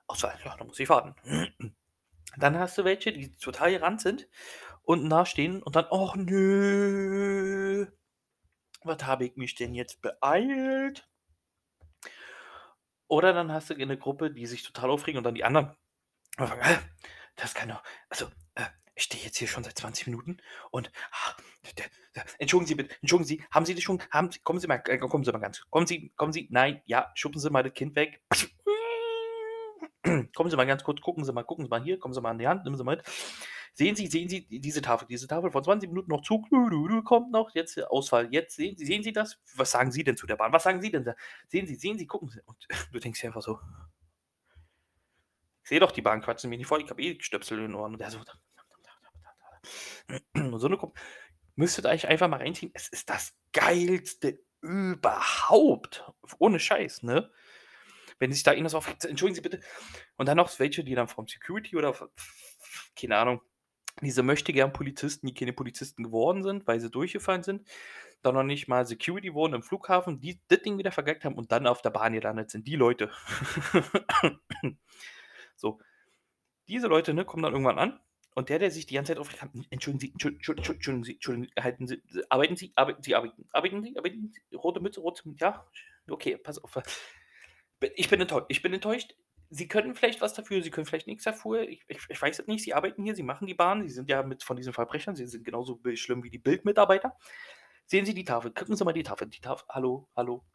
Auswahl, 0.08 0.38
ja, 0.44 0.56
dann 0.58 0.68
muss 0.68 0.80
ich 0.80 0.90
warten. 0.90 1.16
Dann 2.38 2.58
hast 2.58 2.78
du 2.78 2.86
welche, 2.86 3.12
die 3.12 3.30
total 3.36 3.72
gerannt 3.72 4.00
sind 4.00 4.30
und 4.84 5.04
nachstehen 5.04 5.62
und 5.62 5.76
dann, 5.76 5.88
oh 5.90 6.14
nö, 6.16 7.88
was 8.86 9.04
habe 9.06 9.26
ich 9.26 9.36
mich 9.36 9.56
denn 9.56 9.74
jetzt 9.74 10.02
beeilt? 10.02 11.08
Oder 13.08 13.34
dann 13.34 13.52
hast 13.52 13.70
du 13.70 13.74
eine 13.76 13.98
Gruppe, 13.98 14.32
die 14.32 14.46
sich 14.46 14.64
total 14.64 14.90
aufregen 14.90 15.18
und 15.18 15.24
dann 15.24 15.36
die 15.36 15.44
anderen. 15.44 15.76
Das 17.36 17.54
kann 17.54 17.70
doch. 17.70 17.84
Also, 18.10 18.28
äh, 18.56 18.66
ich 18.96 19.04
stehe 19.04 19.24
jetzt 19.24 19.38
hier 19.38 19.48
schon 19.48 19.64
seit 19.64 19.78
20 19.78 20.08
Minuten 20.08 20.38
und. 20.70 20.92
Ah, 21.12 21.36
entschuldigen 22.40 22.68
Sie 22.68 22.76
bitte, 22.76 22.96
entschuldigen 23.02 23.28
Sie, 23.28 23.44
haben 23.52 23.66
Sie 23.66 23.76
das 23.76 23.84
schon? 23.84 24.02
Haben 24.12 24.30
kommen 24.44 24.60
Sie 24.60 24.68
mal, 24.68 24.82
äh, 24.86 24.98
kommen 24.98 25.24
Sie 25.24 25.32
mal 25.32 25.40
ganz. 25.40 25.62
Kommen 25.70 25.88
Sie, 25.88 26.12
kommen 26.16 26.34
Sie, 26.34 26.48
nein, 26.52 26.82
ja, 26.86 27.12
schuppen 27.16 27.40
Sie 27.40 27.50
mal 27.50 27.64
das 27.64 27.74
Kind 27.74 27.96
weg. 27.96 28.24
kommen 30.36 30.50
Sie 30.50 30.58
mal 30.58 30.66
ganz 30.66 30.84
kurz, 30.84 31.02
gucken 31.02 31.24
Sie 31.24 31.34
mal, 31.34 31.44
gucken 31.44 31.66
Sie 31.66 31.70
mal 31.70 31.84
hier, 31.84 32.00
kommen 32.00 32.14
Sie 32.14 32.22
mal 32.22 32.32
an 32.32 32.40
die 32.40 32.48
Hand, 32.48 32.64
nehmen 32.64 32.78
Sie 32.78 32.84
mal 32.84 32.98
mit. 32.98 33.06
Sehen 33.74 33.96
Sie, 33.96 34.08
sehen 34.08 34.28
Sie 34.28 34.46
diese 34.60 34.82
Tafel, 34.82 35.08
diese 35.08 35.28
Tafel 35.28 35.52
von 35.52 35.64
20 35.64 35.90
Minuten 35.90 36.10
noch 36.10 36.22
Zug, 36.24 36.50
kommt 37.06 37.32
noch, 37.32 37.52
jetzt 37.56 37.82
Ausfall, 37.90 38.28
jetzt 38.32 38.56
sehen 38.56 38.76
Sie, 38.76 38.86
sehen 38.86 39.02
Sie 39.02 39.14
das? 39.14 39.40
Was 39.56 39.72
sagen 39.72 39.92
Sie 39.92 40.04
denn 40.04 40.18
zu 40.18 40.28
der 40.28 40.36
Bahn? 40.36 40.52
Was 40.52 40.64
sagen 40.64 40.82
Sie 40.82 40.92
denn 40.92 41.06
da? 41.06 41.16
Sehen 41.48 41.68
Sie, 41.68 41.76
sehen 41.76 41.98
Sie, 41.98 42.06
gucken 42.06 42.30
Sie. 42.30 42.42
Und 42.46 42.68
du 42.92 43.00
denkst 43.00 43.22
dir 43.22 43.28
einfach 43.28 43.42
so, 43.42 43.60
ich 45.64 45.70
sehe 45.70 45.80
doch 45.80 45.92
die 45.92 46.02
Bahn, 46.02 46.22
quatschen 46.22 46.50
mir 46.50 46.58
nicht 46.58 46.68
vor, 46.68 46.80
ich 46.80 46.90
habe 46.90 47.02
eh 47.02 47.18
Stöpsel 47.22 47.60
in 47.60 47.66
den 47.66 47.76
Ohren. 47.76 47.94
Und 47.94 48.00
der 48.00 48.12
so, 48.12 48.20
und 50.34 50.60
so 50.60 50.68
eine 50.68 50.78
Gruppe, 50.78 51.00
müsstet 51.56 51.86
euch 51.86 52.08
einfach 52.08 52.28
mal 52.28 52.38
reinziehen. 52.38 52.72
Es 52.74 52.90
ist 52.90 53.10
das 53.10 53.38
geilste 53.54 54.44
überhaupt. 54.62 56.04
Ohne 56.40 56.60
Scheiß, 56.60 57.04
ne? 57.04 57.32
Wenn 58.22 58.32
sich 58.32 58.44
da 58.44 58.52
irgendwas 58.52 58.76
auf, 58.76 58.88
entschuldigen 58.88 59.34
Sie 59.34 59.42
bitte. 59.42 59.62
Und 60.16 60.28
dann 60.28 60.38
noch 60.38 60.60
welche, 60.60 60.84
die 60.84 60.94
dann 60.94 61.08
vom 61.08 61.28
Security 61.28 61.76
oder, 61.76 61.96
keine 62.96 63.18
Ahnung, 63.18 63.42
diese 64.00 64.22
möchte 64.22 64.54
gern 64.54 64.74
Polizisten, 64.74 65.26
die 65.26 65.34
keine 65.34 65.54
Polizisten 65.54 66.04
geworden 66.04 66.44
sind, 66.44 66.68
weil 66.68 66.80
sie 66.80 66.92
durchgefallen 66.92 67.42
sind, 67.42 67.68
dann 68.22 68.36
noch 68.36 68.44
nicht 68.44 68.68
mal 68.68 68.86
Security 68.86 69.34
wurden 69.34 69.56
im 69.56 69.64
Flughafen, 69.64 70.22
die 70.22 70.40
das 70.50 70.62
Ding 70.62 70.78
wieder 70.78 70.92
vergeigt 70.92 71.26
haben 71.26 71.34
und 71.34 71.52
dann 71.52 71.66
auf 71.66 71.82
der 71.82 71.90
Bahn 71.90 72.14
gelandet 72.14 72.52
sind. 72.52 72.68
Die 72.68 72.76
Leute. 72.76 73.10
so. 75.56 75.80
Diese 76.68 76.86
Leute 76.86 77.16
ne, 77.16 77.26
kommen 77.26 77.42
dann 77.42 77.54
irgendwann 77.54 77.80
an 77.80 78.00
und 78.36 78.50
der, 78.50 78.60
der 78.60 78.70
sich 78.70 78.86
die 78.86 78.94
ganze 78.94 79.14
Zeit 79.14 79.20
aufregt, 79.20 79.44
entschuldigen 79.72 80.00
Sie, 80.00 80.12
entschuldigen, 80.12 80.42
entschuldigen 80.44 81.04
Sie, 81.04 81.14
entschuldigen, 81.14 81.52
halten 81.60 81.88
Sie, 81.88 82.02
arbeiten 82.30 82.56
Sie, 82.56 82.72
arbeiten 82.76 83.02
Sie, 83.02 83.16
arbeiten, 83.16 83.50
arbeiten 83.52 83.84
Sie, 83.84 83.98
arbeiten 83.98 84.32
Sie, 84.32 84.56
rote 84.56 84.80
Mütze, 84.80 85.00
rote, 85.02 85.24
ja, 85.38 85.66
okay, 86.08 86.38
pass 86.38 86.64
auf. 86.64 86.78
Ich 87.96 88.10
bin 88.10 88.22
enttäuscht, 88.22 88.46
ich 88.50 88.62
bin 88.62 88.74
enttäuscht, 88.74 89.16
sie 89.50 89.68
können 89.68 89.96
vielleicht 89.96 90.22
was 90.22 90.34
dafür, 90.34 90.62
sie 90.62 90.72
können 90.72 90.86
vielleicht 90.86 91.08
nichts 91.08 91.24
dafür. 91.24 91.68
Ich, 91.68 91.84
ich, 91.88 92.00
ich 92.10 92.22
weiß 92.22 92.40
es 92.40 92.48
nicht. 92.48 92.64
Sie 92.64 92.74
arbeiten 92.74 93.04
hier, 93.04 93.16
sie 93.16 93.24
machen 93.24 93.48
die 93.48 93.54
Bahn, 93.54 93.84
sie 93.84 93.94
sind 93.94 94.10
ja 94.10 94.24
mit 94.24 94.44
von 94.44 94.58
diesen 94.58 94.74
Verbrechern, 94.74 95.16
sie 95.16 95.28
sind 95.28 95.44
genauso 95.44 95.80
schlimm 95.96 96.24
wie 96.24 96.30
die 96.30 96.40
Bildmitarbeiter. 96.40 97.18
Sehen 97.86 98.06
Sie 98.06 98.14
die 98.14 98.24
Tafel, 98.24 98.52
gucken 98.52 98.76
Sie 98.78 98.86
mal 98.86 98.94
die 98.94 99.04
Tafel. 99.04 99.28
Die 99.28 99.42
Tafel, 99.42 99.66
hallo, 99.68 100.08
hallo. 100.16 100.46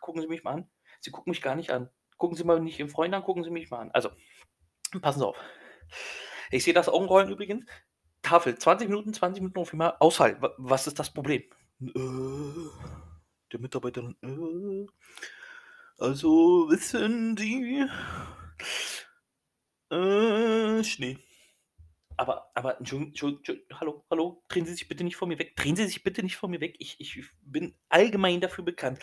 Gucken 0.00 0.22
Sie 0.22 0.28
mich 0.28 0.44
mal 0.44 0.52
an. 0.52 0.70
Sie 1.00 1.10
gucken 1.10 1.30
mich 1.30 1.42
gar 1.42 1.56
nicht 1.56 1.70
an. 1.72 1.90
Gucken 2.18 2.36
Sie 2.36 2.44
mal 2.44 2.60
nicht 2.60 2.78
Ihren 2.78 2.88
Freund 2.88 3.12
an, 3.14 3.24
gucken 3.24 3.42
Sie 3.42 3.50
mich 3.50 3.68
mal 3.68 3.80
an. 3.80 3.90
Also, 3.90 4.10
passen 5.00 5.18
Sie 5.18 5.26
auf. 5.26 5.36
Ich 6.52 6.62
sehe 6.62 6.72
das 6.72 6.88
Augenrollen 6.88 7.30
übrigens. 7.30 7.66
Tafel, 8.22 8.56
20 8.56 8.88
Minuten, 8.88 9.12
20 9.12 9.40
Minuten 9.40 9.58
auf 9.58 9.72
einmal 9.72 9.96
Ausfall. 9.98 10.38
Was 10.58 10.86
ist 10.86 10.98
das 11.00 11.12
Problem? 11.12 11.42
Äh, 11.80 11.90
der 13.52 13.60
Mitarbeiter, 13.60 14.14
äh, 14.22 14.86
also 15.98 16.68
wissen 16.70 17.36
Sie, 17.36 17.86
äh, 19.90 20.84
Schnee. 20.84 21.18
Aber, 22.16 22.50
aber, 22.54 22.78
Entschuldigung, 22.78 23.36
Entschuldigung, 23.38 23.78
hallo, 23.78 24.04
hallo, 24.10 24.42
drehen 24.48 24.64
Sie 24.64 24.72
sich 24.72 24.88
bitte 24.88 25.04
nicht 25.04 25.16
vor 25.16 25.28
mir 25.28 25.38
weg. 25.38 25.54
Drehen 25.56 25.76
Sie 25.76 25.86
sich 25.86 26.02
bitte 26.02 26.22
nicht 26.22 26.36
vor 26.36 26.48
mir 26.48 26.60
weg. 26.60 26.76
Ich, 26.78 26.98
ich 26.98 27.22
bin 27.42 27.74
allgemein 27.88 28.40
dafür 28.40 28.64
bekannt, 28.64 29.00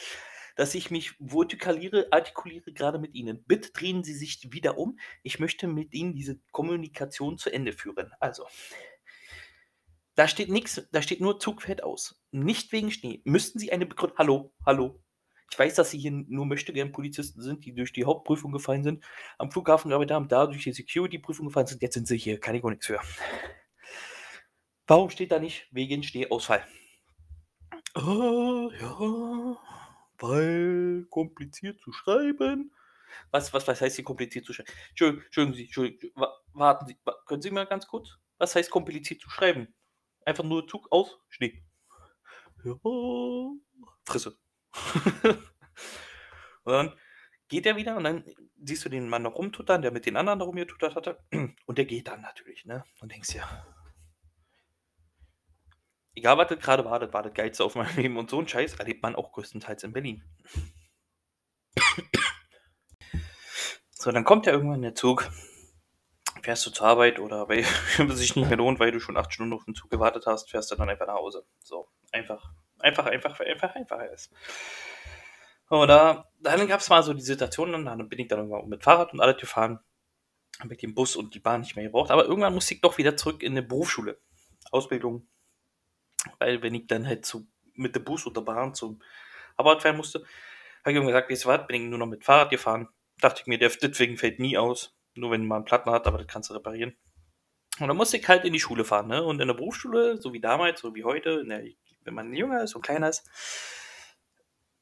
dass 0.55 0.73
ich 0.73 0.89
mich 0.89 1.13
vertikaliere, 1.19 2.07
artikuliere 2.11 2.73
gerade 2.73 2.97
mit 2.97 3.13
Ihnen. 3.13 3.43
Bitte 3.45 3.71
drehen 3.71 4.03
Sie 4.03 4.13
sich 4.13 4.51
wieder 4.51 4.77
um. 4.77 4.97
Ich 5.21 5.39
möchte 5.39 5.67
mit 5.67 5.93
Ihnen 5.93 6.15
diese 6.15 6.39
Kommunikation 6.51 7.37
zu 7.37 7.51
Ende 7.51 7.73
führen. 7.73 8.11
Also, 8.19 8.47
da 10.15 10.27
steht 10.27 10.49
nichts, 10.49 10.87
da 10.91 11.01
steht 11.01 11.21
nur 11.21 11.39
Zug 11.39 11.61
fährt 11.61 11.83
aus. 11.83 12.19
Nicht 12.31 12.71
wegen 12.71 12.91
Schnee. 12.91 13.21
Müssten 13.25 13.59
Sie 13.59 13.71
eine 13.71 13.85
Begründung. 13.85 14.17
Hallo, 14.17 14.53
hallo, 14.65 15.03
ich 15.49 15.59
weiß, 15.59 15.75
dass 15.75 15.91
sie 15.91 15.99
hier 15.99 16.11
nur 16.11 16.45
möchte 16.45 16.73
gern 16.73 16.91
Polizisten 16.91 17.41
sind, 17.41 17.65
die 17.65 17.73
durch 17.73 17.93
die 17.93 18.05
Hauptprüfung 18.05 18.51
gefallen 18.51 18.83
sind, 18.83 19.03
am 19.37 19.51
Flughafen 19.51 19.89
gearbeitet 19.89 20.15
haben, 20.15 20.27
da 20.27 20.47
durch 20.47 20.63
die 20.63 20.73
Security-Prüfung 20.73 21.47
gefallen 21.47 21.67
sind. 21.67 21.81
Jetzt 21.81 21.93
sind 21.93 22.07
sie 22.07 22.17
hier, 22.17 22.39
kann 22.39 22.55
ich 22.55 22.63
auch 22.63 22.69
nichts 22.69 22.87
für. 22.87 22.99
Warum 24.87 25.09
steht 25.09 25.31
da 25.31 25.39
nicht 25.39 25.67
wegen 25.71 26.03
Stehausfall? 26.03 26.65
Oh, 27.95 28.71
ja, 28.79 29.57
weil 30.19 31.05
kompliziert 31.09 31.79
zu 31.81 31.91
schreiben. 31.93 32.73
Was, 33.29 33.53
was, 33.53 33.67
was 33.67 33.79
heißt 33.79 33.95
hier 33.95 34.05
kompliziert 34.05 34.45
zu 34.45 34.53
schreiben? 34.53 34.71
Entschuldigen, 34.89 35.53
Sie, 35.53 35.65
Entschuldigen, 35.65 36.11
warten 36.53 36.87
Sie, 36.87 36.97
können 37.27 37.41
Sie 37.41 37.51
mal 37.51 37.67
ganz 37.67 37.87
kurz? 37.87 38.17
Was 38.39 38.55
heißt 38.55 38.71
kompliziert 38.71 39.21
zu 39.21 39.29
schreiben? 39.29 39.73
Einfach 40.25 40.43
nur 40.43 40.67
Zug 40.67 40.91
aus, 40.91 41.19
Schnee. 41.29 41.63
Ja, 42.63 42.75
Frisse. 44.05 44.37
und 46.63 46.73
dann 46.73 46.93
geht 47.47 47.65
er 47.65 47.75
wieder 47.75 47.95
und 47.95 48.03
dann 48.03 48.23
siehst 48.63 48.85
du 48.85 48.89
den 48.89 49.09
Mann 49.09 49.23
noch 49.23 49.35
rumtuttern, 49.35 49.81
der 49.81 49.91
mit 49.91 50.05
den 50.05 50.17
anderen 50.17 50.39
da 50.39 50.45
rumgetuttert 50.45 50.95
hatte. 50.95 51.19
Und 51.65 51.77
der 51.77 51.85
geht 51.85 52.07
dann 52.07 52.21
natürlich, 52.21 52.65
ne? 52.65 52.83
Und 52.99 53.11
denkst 53.11 53.29
dir, 53.29 53.43
egal 56.15 56.37
was 56.37 56.47
das 56.47 56.59
gerade 56.59 56.85
war, 56.85 56.99
das 56.99 57.13
war 57.13 57.23
das 57.23 57.33
Geilste 57.33 57.63
auf 57.63 57.75
meinem 57.75 57.95
Leben. 57.95 58.17
Und 58.17 58.29
so 58.29 58.39
ein 58.39 58.47
Scheiß 58.47 58.75
erlebt 58.75 59.03
man 59.03 59.15
auch 59.15 59.31
größtenteils 59.31 59.83
in 59.83 59.93
Berlin. 59.93 60.23
So, 64.03 64.11
dann 64.11 64.25
kommt 64.25 64.45
ja 64.47 64.51
irgendwann 64.51 64.81
der 64.81 64.95
Zug. 64.95 65.31
Fährst 66.41 66.65
du 66.65 66.71
zur 66.71 66.87
Arbeit 66.87 67.19
oder 67.19 67.47
weil 67.47 67.59
es 68.09 68.17
sich 68.17 68.35
nicht 68.35 68.49
mehr 68.49 68.57
lohnt, 68.57 68.77
weil 68.81 68.91
du 68.91 68.99
schon 68.99 69.15
acht 69.15 69.33
Stunden 69.33 69.53
auf 69.53 69.63
den 69.63 69.75
Zug 69.75 69.89
gewartet 69.89 70.25
hast, 70.25 70.51
fährst 70.51 70.69
du 70.71 70.75
dann 70.75 70.89
einfach 70.89 71.07
nach 71.07 71.13
Hause. 71.13 71.45
So, 71.59 71.87
einfach, 72.11 72.53
einfach, 72.83 73.05
einfach, 73.05 73.39
einfach, 73.39 73.75
einfach 73.75 74.01
ist. 74.13 74.31
Oder 75.69 76.29
dann 76.41 76.67
gab 76.67 76.81
es 76.81 76.89
mal 76.89 77.01
so 77.01 77.13
die 77.13 77.21
Situation, 77.21 77.71
dann 77.71 78.09
bin 78.09 78.19
ich 78.19 78.27
dann 78.27 78.39
irgendwann 78.39 78.69
mit 78.69 78.83
Fahrrad 78.83 79.13
und 79.13 79.21
alles 79.21 79.37
gefahren, 79.37 79.79
habe 80.59 80.73
ich 80.73 80.79
den 80.79 80.93
Bus 80.93 81.15
und 81.15 81.33
die 81.33 81.39
Bahn 81.39 81.61
nicht 81.61 81.75
mehr 81.75 81.85
gebraucht. 81.85 82.11
Aber 82.11 82.25
irgendwann 82.25 82.53
musste 82.53 82.75
ich 82.75 82.81
doch 82.81 82.97
wieder 82.97 83.17
zurück 83.17 83.41
in 83.41 83.53
eine 83.53 83.63
Berufsschule, 83.63 84.19
Ausbildung, 84.71 85.27
weil 86.39 86.61
wenn 86.61 86.75
ich 86.75 86.87
dann 86.87 87.07
halt 87.07 87.25
zu, 87.25 87.47
mit 87.73 87.95
dem 87.95 88.03
Bus 88.03 88.27
oder 88.27 88.41
Bahn 88.41 88.73
zum 88.75 89.01
Arbeit 89.57 89.81
fahren 89.81 89.97
musste, 89.97 90.19
habe 90.19 90.91
ich 90.91 90.95
irgendwann 90.95 91.13
gesagt, 91.13 91.31
weißt 91.31 91.45
du 91.45 91.49
was, 91.49 91.67
bin 91.67 91.83
ich 91.83 91.89
nur 91.89 91.99
noch 91.99 92.07
mit 92.07 92.23
Fahrrad 92.23 92.49
gefahren. 92.49 92.89
Dachte 93.19 93.41
ich 93.41 93.47
mir, 93.47 93.57
der 93.57 93.69
deswegen 93.69 94.17
fällt 94.17 94.39
nie 94.39 94.57
aus, 94.57 94.95
nur 95.15 95.31
wenn 95.31 95.45
man 95.45 95.57
einen 95.57 95.65
Platten 95.65 95.89
hat, 95.89 96.07
aber 96.07 96.17
das 96.17 96.27
kannst 96.27 96.49
du 96.49 96.53
reparieren. 96.53 96.95
Und 97.79 97.87
dann 97.87 97.97
musste 97.97 98.17
ich 98.17 98.27
halt 98.27 98.43
in 98.45 98.53
die 98.53 98.59
Schule 98.59 98.83
fahren, 98.83 99.07
ne? 99.07 99.23
Und 99.23 99.39
in 99.39 99.47
der 99.47 99.55
Berufsschule, 99.55 100.21
so 100.21 100.33
wie 100.33 100.39
damals, 100.39 100.81
so 100.81 100.93
wie 100.93 101.03
heute, 101.03 101.43
der, 101.45 101.63
wenn 102.05 102.13
man 102.13 102.33
jünger 102.33 102.63
ist 102.63 102.75
und 102.75 102.81
kleiner 102.81 103.09
ist, 103.09 103.23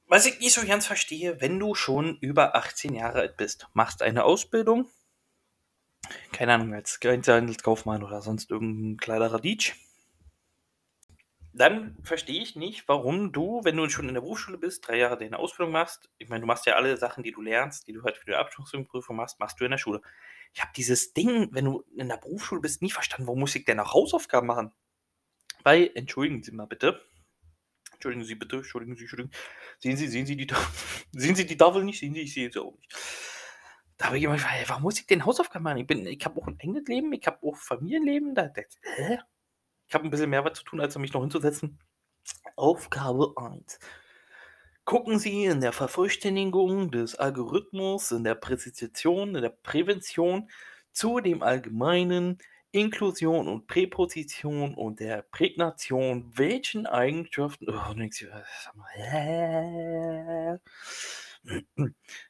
was 0.08 0.26
ich 0.26 0.40
nicht 0.40 0.54
so 0.54 0.66
ganz 0.66 0.86
verstehe, 0.86 1.40
wenn 1.40 1.58
du 1.58 1.74
schon 1.74 2.18
über 2.20 2.56
18 2.56 2.94
Jahre 2.94 3.20
alt 3.20 3.38
bist, 3.38 3.68
machst 3.74 4.02
eine 4.02 4.26
Ausbildung, 4.26 4.90
keine 6.34 6.54
Ahnung, 6.54 6.74
als 6.74 7.00
Grenzhandelskaufmann 7.00 8.04
oder 8.04 8.22
sonst 8.22 8.52
irgendein 8.52 8.98
kleinerer 8.98 9.40
Dietsch, 9.40 9.76
dann 11.54 11.98
verstehe 12.04 12.42
ich 12.42 12.56
nicht, 12.56 12.88
warum 12.88 13.32
du, 13.34 13.62
wenn 13.64 13.76
du 13.76 13.88
schon 13.90 14.08
in 14.08 14.14
der 14.14 14.22
Berufsschule 14.22 14.58
bist, 14.58 14.88
drei 14.88 14.98
Jahre 14.98 15.18
deine 15.18 15.38
Ausbildung 15.38 15.74
machst, 15.74 16.10
ich 16.18 16.30
meine, 16.30 16.42
du 16.42 16.48
machst 16.48 16.66
ja 16.66 16.76
alle 16.76 16.96
Sachen, 16.98 17.24
die 17.24 17.32
du 17.32 17.42
lernst, 17.42 17.88
die 17.88 17.94
du 17.94 18.04
halt 18.04 18.18
für 18.18 18.26
die 18.26 18.36
Abschlussprüfung 18.36 19.16
machst, 19.16 19.40
machst 19.40 19.60
du 19.60 19.66
in 19.66 19.72
der 19.72 19.78
Schule. 19.78 20.02
Ich 20.54 20.62
habe 20.62 20.72
dieses 20.76 21.14
Ding, 21.14 21.50
wenn 21.52 21.66
du 21.66 21.84
in 21.96 22.08
der 22.08 22.18
Berufsschule 22.18 22.62
bist, 22.62 22.82
nie 22.82 22.92
verstanden, 22.92 23.28
warum 23.28 23.42
muss 23.42 23.56
ich 23.56 23.66
denn 23.66 23.80
auch 23.80 23.94
Hausaufgaben 23.94 24.48
machen? 24.48 24.72
Weil, 25.64 25.92
entschuldigen 25.94 26.42
Sie 26.42 26.52
mal 26.52 26.68
bitte, 26.68 27.02
Entschuldigen 28.02 28.26
Sie 28.26 28.34
bitte, 28.34 28.56
entschuldigen 28.56 28.96
Sie, 28.96 29.04
entschuldigen. 29.04 29.32
Sehen 29.78 29.96
Sie, 29.96 30.08
sehen 30.08 30.26
Sie 30.26 30.36
die 30.36 30.48
Tafel, 30.48 30.68
sehen 31.12 31.36
Sie 31.36 31.46
die 31.46 31.56
Tafel 31.56 31.84
nicht? 31.84 32.00
Sehen 32.00 32.16
Sie, 32.16 32.22
ich 32.22 32.34
sehe 32.34 32.52
sie 32.52 32.60
auch 32.60 32.76
nicht. 32.76 32.96
Da 33.98 34.08
habe 34.08 34.18
ich 34.18 34.24
immer 34.24 34.34
gefragt, 34.34 34.56
warum 34.70 34.82
muss 34.82 35.00
ich 35.00 35.06
denn 35.06 35.24
Hausaufgaben 35.24 35.64
machen? 35.64 35.78
Ich, 35.78 35.90
ich 35.92 36.26
habe 36.26 36.42
auch 36.42 36.48
ein 36.48 36.58
eigenes 36.60 36.88
Leben, 36.88 37.14
ich 37.14 37.28
habe 37.28 37.38
auch 37.46 37.56
Familienleben. 37.56 38.34
Da, 38.34 38.48
da, 38.48 38.64
hä? 38.96 39.20
Ich 39.88 39.94
habe 39.94 40.06
ein 40.06 40.10
bisschen 40.10 40.32
mehr 40.32 40.44
was 40.44 40.58
zu 40.58 40.64
tun, 40.64 40.82
als 40.82 40.98
mich 40.98 41.14
noch 41.14 41.22
hinzusetzen. 41.22 41.78
Aufgabe 42.56 43.36
1. 43.38 43.80
Gucken 44.84 45.20
Sie 45.20 45.46
in 45.46 45.62
der 45.62 45.72
Vervollständigung 45.72 46.90
des 46.90 47.14
Algorithmus, 47.14 48.10
in 48.10 48.24
der 48.24 48.34
Präzision, 48.34 49.36
in 49.36 49.44
der 49.44 49.50
Prävention 49.50 50.50
zu 50.92 51.20
dem 51.20 51.44
allgemeinen 51.44 52.40
Inklusion 52.72 53.48
und 53.48 53.68
Präposition 53.68 54.76
und 54.76 55.00
der 55.00 55.24
Prägnation, 55.24 56.32
welchen 56.38 56.88
Eigenschaften. 56.88 57.70
Oh, 57.70 57.94
mal, 58.76 58.90
äh, 58.96 60.58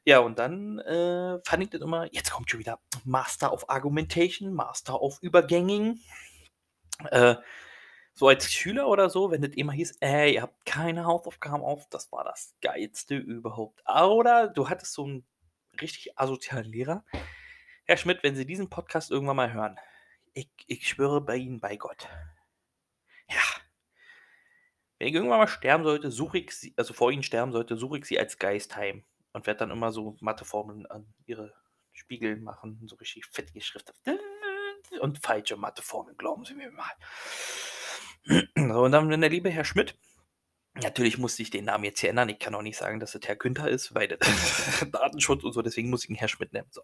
ja, 0.06 0.20
und 0.20 0.40
dann 0.40 0.80
äh, 0.80 1.40
fand 1.44 1.64
ich 1.64 1.70
das 1.70 1.82
immer, 1.82 2.12
jetzt 2.14 2.32
kommt 2.32 2.50
schon 2.50 2.60
wieder 2.60 2.80
Master 3.04 3.54
of 3.54 3.70
Argumentation, 3.70 4.54
Master 4.54 5.02
of 5.02 5.20
Übergänging. 5.22 6.00
Äh, 7.10 7.36
so 8.14 8.28
als 8.28 8.52
Schüler 8.52 8.88
oder 8.88 9.10
so, 9.10 9.32
wenn 9.32 9.42
das 9.42 9.52
immer 9.52 9.74
hieß, 9.74 9.98
ey, 10.00 10.36
ihr 10.36 10.42
habt 10.42 10.66
keine 10.66 11.06
Hausaufgaben 11.06 11.64
auf, 11.64 11.88
das 11.90 12.12
war 12.12 12.24
das 12.24 12.56
Geilste 12.62 13.16
überhaupt. 13.16 13.82
Oder 13.88 14.48
du 14.48 14.70
hattest 14.70 14.94
so 14.94 15.06
einen 15.06 15.26
richtig 15.80 16.18
asozialen 16.20 16.72
Lehrer. 16.72 17.04
Herr 17.86 17.98
Schmidt, 17.98 18.24
wenn 18.24 18.36
Sie 18.36 18.46
diesen 18.46 18.70
Podcast 18.70 19.12
irgendwann 19.12 19.38
mal 19.38 19.54
hören, 19.54 19.78
ich, 20.34 20.50
ich 20.68 20.88
schwöre 20.88 21.22
bei 21.22 21.38
Ihnen, 21.38 21.60
bei 21.60 21.78
Gott. 21.78 22.08
Ja. 23.30 23.42
Wenn 24.98 25.08
ich 25.08 25.14
irgendwann 25.14 25.40
mal 25.40 25.48
sterben 25.48 25.84
sollte, 25.84 26.12
suche 26.12 26.40
ich 26.40 26.52
sie, 26.52 26.74
also 26.78 26.94
vor 26.94 27.12
Ihnen 27.12 27.24
sterben 27.24 27.52
sollte, 27.52 27.76
suche 27.76 27.98
ich 27.98 28.06
sie 28.06 28.20
als 28.20 28.38
Geist 28.38 28.76
heim 28.76 29.04
und 29.34 29.48
werde 29.48 29.60
dann 29.60 29.72
immer 29.72 29.92
so 29.92 30.16
Matheformeln 30.20 30.86
an 30.86 31.14
ihre 31.26 31.54
Spiegel 31.92 32.38
machen, 32.38 32.82
so 32.86 32.96
richtig 32.98 33.26
fett 33.26 33.54
geschriftet. 33.54 33.96
Und 35.00 35.20
falsche 35.20 35.58
Matheformeln, 35.58 36.18
glauben 36.18 36.46
Sie 36.46 36.54
mir 36.54 36.72
mal. 36.72 36.92
So, 38.24 38.84
und 38.84 38.92
dann, 38.92 39.10
wenn 39.10 39.22
der 39.22 39.30
liebe 39.30 39.50
Herr 39.50 39.66
Schmidt, 39.66 39.98
natürlich 40.76 41.18
musste 41.18 41.42
ich 41.42 41.50
den 41.50 41.66
Namen 41.66 41.86
jetzt 41.86 42.00
hier 42.00 42.10
ändern. 42.10 42.30
Ich 42.30 42.40
kann 42.40 42.54
auch 42.56 42.62
nicht 42.62 42.78
sagen, 42.78 43.00
dass 43.00 43.16
es 43.16 43.28
Herr 43.28 43.36
Günther 43.36 43.70
ist, 43.70 43.96
weil 43.96 44.08
Datenschutz 44.92 45.44
und 45.44 45.54
so, 45.54 45.62
deswegen 45.62 45.90
muss 45.90 46.04
ich 46.04 46.10
ihn 46.10 46.16
Herr 46.16 46.28
Schmidt 46.28 46.54
nennen. 46.54 46.70
So, 46.72 46.84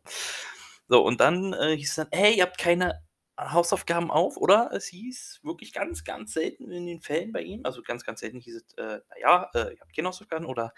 so 0.88 1.04
und 1.04 1.20
dann 1.20 1.54
äh, 1.54 1.76
hieß 1.78 1.90
es 1.90 1.96
dann, 1.96 2.08
hey, 2.12 2.36
ihr 2.36 2.44
habt 2.44 2.58
keine 2.58 3.07
Hausaufgaben 3.38 4.10
auf, 4.10 4.38
oder? 4.38 4.72
Es 4.74 4.88
hieß 4.88 5.42
wirklich 5.44 5.74
ganz, 5.74 6.04
ganz 6.04 6.34
selten 6.34 6.72
in 6.72 6.86
den 6.88 7.02
Fällen 7.02 7.32
bei 7.32 7.42
ihm, 7.42 7.62
also 7.66 7.84
ganz, 7.84 8.04
ganz 8.04 8.22
selten 8.22 8.40
hieß 8.40 8.56
es, 8.56 8.74
äh, 8.78 9.02
naja, 9.10 9.50
äh, 9.54 9.74
ihr 9.74 9.80
habt 9.80 9.96
keine 9.96 10.08
Hausaufgaben, 10.08 10.46
oder 10.46 10.74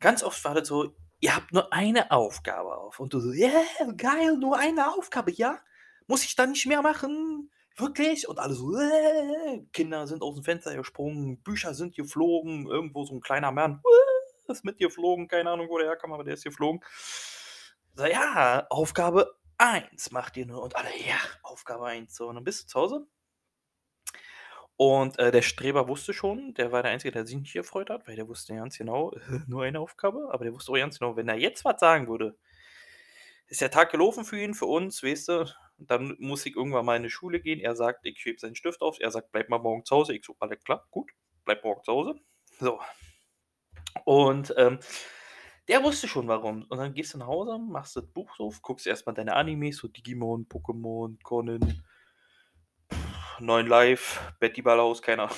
ganz 0.00 0.22
oft 0.22 0.42
war 0.44 0.54
das 0.54 0.68
so, 0.68 0.94
ihr 1.20 1.34
habt 1.34 1.52
nur 1.52 1.72
eine 1.72 2.10
Aufgabe 2.10 2.76
auf. 2.76 3.00
Und 3.00 3.14
du 3.14 3.20
so, 3.20 3.30
yeah, 3.30 3.62
geil, 3.96 4.36
nur 4.38 4.58
eine 4.58 4.92
Aufgabe, 4.92 5.32
ja? 5.32 5.60
Muss 6.06 6.24
ich 6.24 6.34
dann 6.36 6.50
nicht 6.50 6.66
mehr 6.66 6.82
machen? 6.82 7.50
Wirklich? 7.76 8.28
Und 8.28 8.38
alle 8.40 8.54
so, 8.54 8.76
äh, 8.76 9.64
Kinder 9.72 10.06
sind 10.06 10.22
aus 10.22 10.34
dem 10.34 10.44
Fenster 10.44 10.74
gesprungen, 10.74 11.42
Bücher 11.42 11.74
sind 11.74 11.94
geflogen, 11.94 12.66
irgendwo 12.66 13.04
so 13.04 13.14
ein 13.14 13.20
kleiner 13.20 13.52
Mann 13.52 13.82
äh, 13.84 14.52
ist 14.52 14.64
mitgeflogen, 14.64 15.28
keine 15.28 15.50
Ahnung, 15.50 15.68
wo 15.68 15.78
der 15.78 15.88
herkam, 15.88 16.12
aber 16.12 16.24
der 16.24 16.34
ist 16.34 16.44
geflogen. 16.44 16.82
So, 17.94 18.06
ja, 18.06 18.66
Aufgabe 18.70 19.37
1 19.58 20.10
macht 20.12 20.36
ihr 20.36 20.46
nur. 20.46 20.62
Und 20.62 20.76
alle, 20.76 20.90
ja, 21.06 21.18
Aufgabe 21.42 21.86
1. 21.86 22.14
So, 22.14 22.28
und 22.28 22.36
dann 22.36 22.44
bist 22.44 22.64
du 22.64 22.66
zu 22.68 22.80
Hause. 22.80 23.06
Und 24.76 25.18
äh, 25.18 25.32
der 25.32 25.42
Streber 25.42 25.88
wusste 25.88 26.14
schon, 26.14 26.54
der 26.54 26.70
war 26.70 26.84
der 26.84 26.92
Einzige, 26.92 27.10
der 27.10 27.26
sich 27.26 27.36
nicht 27.36 27.52
gefreut 27.52 27.90
hat, 27.90 28.06
weil 28.06 28.14
der 28.14 28.28
wusste 28.28 28.54
ganz 28.54 28.78
genau, 28.78 29.12
nur 29.48 29.64
eine 29.64 29.80
Aufgabe, 29.80 30.28
aber 30.30 30.44
der 30.44 30.54
wusste 30.54 30.70
auch 30.70 30.76
ganz 30.76 31.00
genau, 31.00 31.16
wenn 31.16 31.28
er 31.28 31.36
jetzt 31.36 31.64
was 31.64 31.80
sagen 31.80 32.06
würde, 32.06 32.38
ist 33.48 33.60
der 33.60 33.72
Tag 33.72 33.90
gelaufen 33.90 34.24
für 34.24 34.40
ihn, 34.40 34.54
für 34.54 34.66
uns, 34.66 35.02
weißt 35.02 35.28
du, 35.28 35.52
dann 35.78 36.14
muss 36.20 36.46
ich 36.46 36.54
irgendwann 36.54 36.84
mal 36.84 36.96
in 36.96 37.02
die 37.02 37.10
Schule 37.10 37.40
gehen. 37.40 37.58
Er 37.58 37.74
sagt, 37.74 38.06
ich 38.06 38.20
schiebe 38.20 38.38
seinen 38.38 38.54
Stift 38.54 38.80
auf, 38.80 38.98
er 39.00 39.10
sagt, 39.10 39.32
bleib 39.32 39.48
mal 39.48 39.58
morgen 39.58 39.84
zu 39.84 39.96
Hause. 39.96 40.14
Ich 40.14 40.24
so, 40.24 40.36
alles 40.38 40.62
klar, 40.62 40.86
gut, 40.90 41.10
bleib 41.44 41.64
morgen 41.64 41.82
zu 41.82 41.92
Hause. 41.92 42.14
So. 42.60 42.80
Und 44.04 44.54
ähm, 44.56 44.78
der 45.68 45.82
wusste 45.82 46.08
schon 46.08 46.26
warum. 46.28 46.64
Und 46.64 46.78
dann 46.78 46.94
gehst 46.94 47.14
du 47.14 47.18
nach 47.18 47.26
Hause, 47.26 47.58
machst 47.58 47.94
das 47.96 48.06
Buch 48.06 48.38
auf, 48.40 48.62
guckst 48.62 48.86
erstmal 48.86 49.14
deine 49.14 49.36
Animes, 49.36 49.76
so 49.76 49.88
Digimon, 49.88 50.48
Pokémon, 50.48 51.22
Conan, 51.22 51.84
Neun 53.40 53.66
Live, 53.66 54.20
Betty 54.40 54.62
Ballhaus, 54.62 55.02
keiner. 55.02 55.30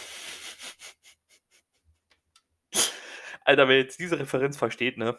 Alter, 3.45 3.69
wer 3.69 3.79
jetzt 3.79 3.99
diese 3.99 4.19
Referenz 4.19 4.57
versteht, 4.57 4.97
ne? 4.97 5.19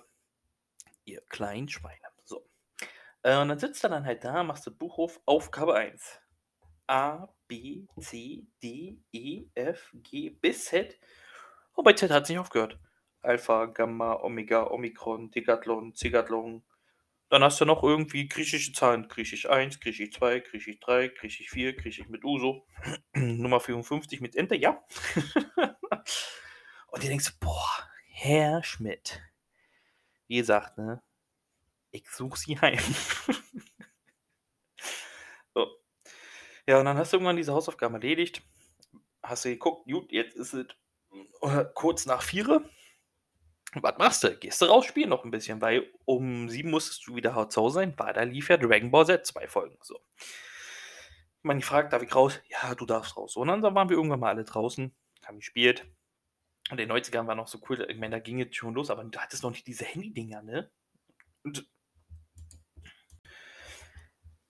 Ihr 1.03 1.21
kleinen 1.29 1.67
Schweine. 1.67 2.07
So. 2.23 2.49
Äh, 3.21 3.37
und 3.37 3.49
dann 3.49 3.59
sitzt 3.59 3.83
er 3.83 3.89
dann 3.89 4.05
halt 4.05 4.23
da, 4.23 4.43
machst 4.43 4.65
das 4.65 4.73
Buch 4.75 4.97
auf, 4.97 5.19
Aufgabe 5.25 5.75
1. 5.75 6.21
A, 6.87 7.27
B, 7.47 7.85
C, 7.99 8.47
D, 8.63 9.01
E, 9.11 9.45
F, 9.53 9.91
G 9.93 10.29
bis 10.29 10.65
Z. 10.65 10.97
Und 11.73 11.83
bei 11.83 11.93
Z 11.93 12.09
hat 12.11 12.23
es 12.23 12.29
nicht 12.29 12.39
aufgehört. 12.39 12.79
Alpha, 13.21 13.65
Gamma, 13.65 14.13
Omega, 14.21 14.67
Omikron, 14.69 15.31
Decathlon, 15.31 15.95
Zigathlon. 15.95 16.63
Dann 17.29 17.43
hast 17.43 17.61
du 17.61 17.65
noch 17.65 17.81
irgendwie 17.81 18.27
griechische 18.27 18.73
Zahlen. 18.73 19.07
Griechisch 19.07 19.49
1, 19.49 19.79
Griechisch 19.79 20.11
2, 20.11 20.39
Griechisch 20.41 20.79
3, 20.81 21.07
Griechisch 21.09 21.49
4, 21.49 21.77
Griechisch 21.77 22.09
mit 22.09 22.25
Uso. 22.25 22.67
Nummer 23.13 23.59
54 23.59 24.19
mit 24.19 24.35
Enter, 24.35 24.55
ja. 24.55 24.83
Und 26.87 27.03
ihr 27.03 27.09
denkst, 27.09 27.39
boah, 27.39 27.89
Herr 28.09 28.63
Schmidt. 28.63 29.21
Wie 30.27 30.37
gesagt, 30.37 30.77
ne? 30.77 31.01
Ich 31.91 32.09
suche 32.09 32.37
sie 32.37 32.59
heim. 32.59 32.79
so. 35.53 35.67
Ja, 36.67 36.79
und 36.79 36.85
dann 36.85 36.97
hast 36.97 37.11
du 37.11 37.17
irgendwann 37.17 37.37
diese 37.37 37.53
Hausaufgaben 37.53 37.95
erledigt. 37.95 38.41
Hast 39.23 39.45
du 39.45 39.49
geguckt, 39.49 39.89
gut, 39.89 40.11
jetzt 40.11 40.35
ist 40.35 40.53
es 40.53 40.67
äh, 41.41 41.65
kurz 41.73 42.05
nach 42.05 42.21
4 42.21 42.63
was 43.73 43.97
machst 43.97 44.23
du? 44.23 44.35
Gehst 44.37 44.61
du 44.61 44.65
raus, 44.65 44.85
spielen 44.85 45.09
noch 45.09 45.23
ein 45.23 45.31
bisschen, 45.31 45.61
weil 45.61 45.89
um 46.05 46.49
sieben 46.49 46.71
musstest 46.71 47.07
du 47.07 47.15
wieder 47.15 47.49
zu 47.49 47.61
Hause 47.61 47.75
sein, 47.75 47.93
weil 47.97 48.13
da 48.13 48.23
lief 48.23 48.49
ja 48.49 48.57
Dragon 48.57 48.91
Ball 48.91 49.05
Z, 49.05 49.25
zwei 49.25 49.47
Folgen. 49.47 49.77
So. 49.81 49.99
Man 51.43 51.59
gefragt, 51.59 51.93
darf 51.93 52.03
ich 52.03 52.13
raus? 52.13 52.39
Ja, 52.49 52.75
du 52.75 52.85
darfst 52.85 53.15
raus. 53.17 53.35
Und 53.37 53.47
dann 53.47 53.63
waren 53.63 53.89
wir 53.89 53.95
irgendwann 53.95 54.19
mal 54.19 54.29
alle 54.29 54.43
draußen, 54.43 54.93
haben 55.25 55.37
gespielt. 55.37 55.85
Und 56.69 56.79
in 56.79 56.89
den 56.89 56.97
90ern 56.97 57.27
war 57.27 57.35
noch 57.35 57.47
so 57.47 57.59
cool, 57.69 57.85
ich 57.89 57.97
meine, 57.97 58.17
da 58.17 58.19
ging 58.19 58.37
jetzt 58.37 58.55
schon 58.55 58.73
los, 58.73 58.89
aber 58.89 59.03
du 59.03 59.19
hattest 59.19 59.43
noch 59.43 59.51
nicht 59.51 59.67
diese 59.67 59.85
Handy-Dinger, 59.85 60.41
ne? 60.41 60.69
Und 61.43 61.67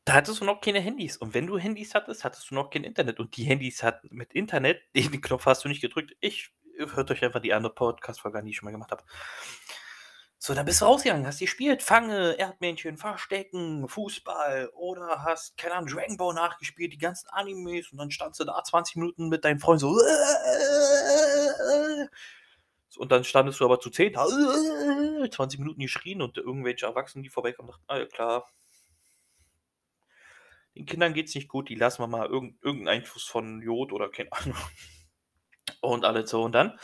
da 0.06 0.14
hattest 0.14 0.42
du 0.42 0.46
noch 0.46 0.62
keine 0.62 0.80
Handys. 0.80 1.18
Und 1.18 1.34
wenn 1.34 1.48
du 1.48 1.58
Handys 1.58 1.94
hattest, 1.94 2.24
hattest 2.24 2.50
du 2.50 2.56
noch 2.56 2.70
kein 2.70 2.84
Internet. 2.84 3.20
Und 3.20 3.38
die 3.38 3.44
Handys 3.44 3.84
hatten 3.84 4.10
mit 4.12 4.34
Internet, 4.34 4.82
den 4.96 5.22
Knopf 5.22 5.46
hast 5.46 5.64
du 5.64 5.70
nicht 5.70 5.82
gedrückt. 5.82 6.16
Ich 6.20 6.52
hört 6.96 7.12
euch 7.12 7.24
einfach 7.24 7.42
die 7.42 7.54
andere 7.54 7.74
Podcast-Folge 7.74 8.40
an, 8.40 8.46
die 8.46 8.52
ich 8.52 8.58
schon 8.58 8.66
mal 8.66 8.72
gemacht 8.72 8.92
habe. 8.92 9.04
So, 10.44 10.56
dann 10.56 10.66
bist 10.66 10.82
du 10.82 10.86
rausgegangen, 10.86 11.28
hast 11.28 11.38
gespielt, 11.38 11.84
Fange, 11.84 12.36
Erdmännchen, 12.40 12.98
Verstecken, 12.98 13.88
Fußball 13.88 14.72
oder 14.74 15.24
hast, 15.24 15.56
keine 15.56 15.76
Ahnung, 15.76 15.90
Dragon 15.90 16.18
Ball 16.18 16.34
nachgespielt, 16.34 16.94
die 16.94 16.98
ganzen 16.98 17.30
Animes 17.30 17.92
und 17.92 18.00
dann 18.00 18.10
standst 18.10 18.40
du 18.40 18.46
da 18.46 18.64
20 18.64 18.96
Minuten 18.96 19.30
mit 19.30 19.46
deinen 19.46 19.60
Freunden 19.60 19.82
so. 19.82 19.96
Und 22.98 23.12
dann 23.12 23.24
standest 23.24 23.60
du 23.60 23.66
aber 23.66 23.80
zu 23.80 23.92
10, 23.92 24.16
20 24.16 25.60
Minuten 25.60 25.80
geschrien 25.80 26.24
und 26.24 26.38
irgendwelche 26.38 26.88
Erwachsenen, 26.88 27.22
die 27.22 27.30
vorbeikommen, 27.30 27.70
dachten, 27.70 27.86
ah 27.86 28.00
ja 28.00 28.06
klar, 28.08 28.50
den 30.76 30.88
Kindern 30.88 31.14
geht's 31.14 31.36
nicht 31.36 31.50
gut, 31.50 31.70
die 31.70 31.76
lassen 31.76 32.02
wir 32.02 32.08
mal 32.08 32.28
irgendeinen 32.28 32.88
Einfluss 32.88 33.26
von 33.26 33.62
Jod 33.62 33.92
oder 33.92 34.10
keine 34.10 34.32
Ahnung. 34.32 34.58
Und 35.82 36.06
alles 36.06 36.30
so. 36.30 36.44
Und 36.44 36.54
dann, 36.54 36.80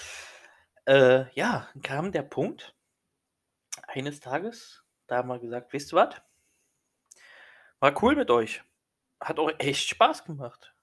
äh, 0.86 1.32
ja, 1.34 1.70
kam 1.84 2.12
der 2.12 2.24
Punkt, 2.24 2.76
eines 3.88 4.20
Tages, 4.20 4.84
da 5.08 5.18
haben 5.18 5.30
wir 5.30 5.40
gesagt, 5.40 5.72
wisst 5.74 5.94
ihr 5.94 5.98
was? 5.98 6.16
War 7.80 8.04
cool 8.04 8.16
mit 8.16 8.30
euch. 8.30 8.64
Hat 9.20 9.40
auch 9.40 9.52
echt 9.60 9.88
Spaß 9.88 10.26
gemacht 10.26 10.74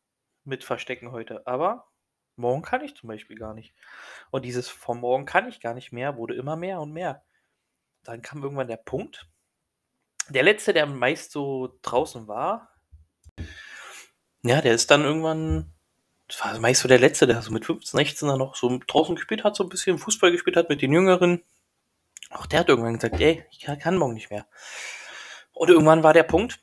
mit 0.44 0.64
Verstecken 0.64 1.12
heute. 1.12 1.47
Aber 1.47 1.90
morgen 2.37 2.62
kann 2.62 2.83
ich 2.83 2.97
zum 2.97 3.09
Beispiel 3.09 3.37
gar 3.37 3.54
nicht. 3.54 3.75
Und 4.30 4.44
dieses 4.44 4.68
von 4.68 5.00
morgen 5.00 5.26
kann 5.26 5.49
ich 5.49 5.61
gar 5.61 5.75
nicht 5.75 5.92
mehr 5.92 6.16
wurde 6.16 6.35
immer 6.35 6.56
mehr 6.56 6.80
und 6.80 6.92
mehr. 6.92 7.25
Dann 8.02 8.23
kam 8.23 8.42
irgendwann 8.42 8.68
der 8.68 8.76
Punkt. 8.76 9.28
Der 10.28 10.42
letzte, 10.42 10.73
der 10.73 10.87
meist 10.87 11.33
so 11.33 11.78
draußen 11.83 12.28
war, 12.28 12.71
ja, 14.42 14.61
der 14.61 14.75
ist 14.75 14.90
dann 14.90 15.02
irgendwann, 15.02 15.74
das 16.28 16.40
war 16.40 16.59
meist 16.59 16.81
so 16.81 16.88
der 16.88 16.99
letzte, 16.99 17.26
der 17.26 17.43
so 17.43 17.52
mit 17.52 17.64
15, 17.64 17.99
16 17.99 18.28
dann 18.28 18.38
noch 18.38 18.57
so 18.57 18.81
draußen 18.87 19.14
gespielt 19.14 19.45
hat, 19.45 19.57
so 19.57 19.64
ein 19.64 19.69
bisschen 19.69 19.99
Fußball 19.99 20.33
gespielt 20.33 20.57
hat 20.57 20.69
mit 20.69 20.83
den 20.83 20.93
Jüngeren. 20.93 21.43
Auch 22.31 22.47
der 22.47 22.61
hat 22.61 22.69
irgendwann 22.69 22.95
gesagt, 22.95 23.21
ey, 23.21 23.45
ich 23.50 23.61
kann 23.61 23.97
morgen 23.97 24.14
nicht 24.14 24.31
mehr. 24.31 24.47
Und 25.52 25.69
irgendwann 25.69 26.02
war 26.02 26.12
der 26.12 26.23
Punkt, 26.23 26.61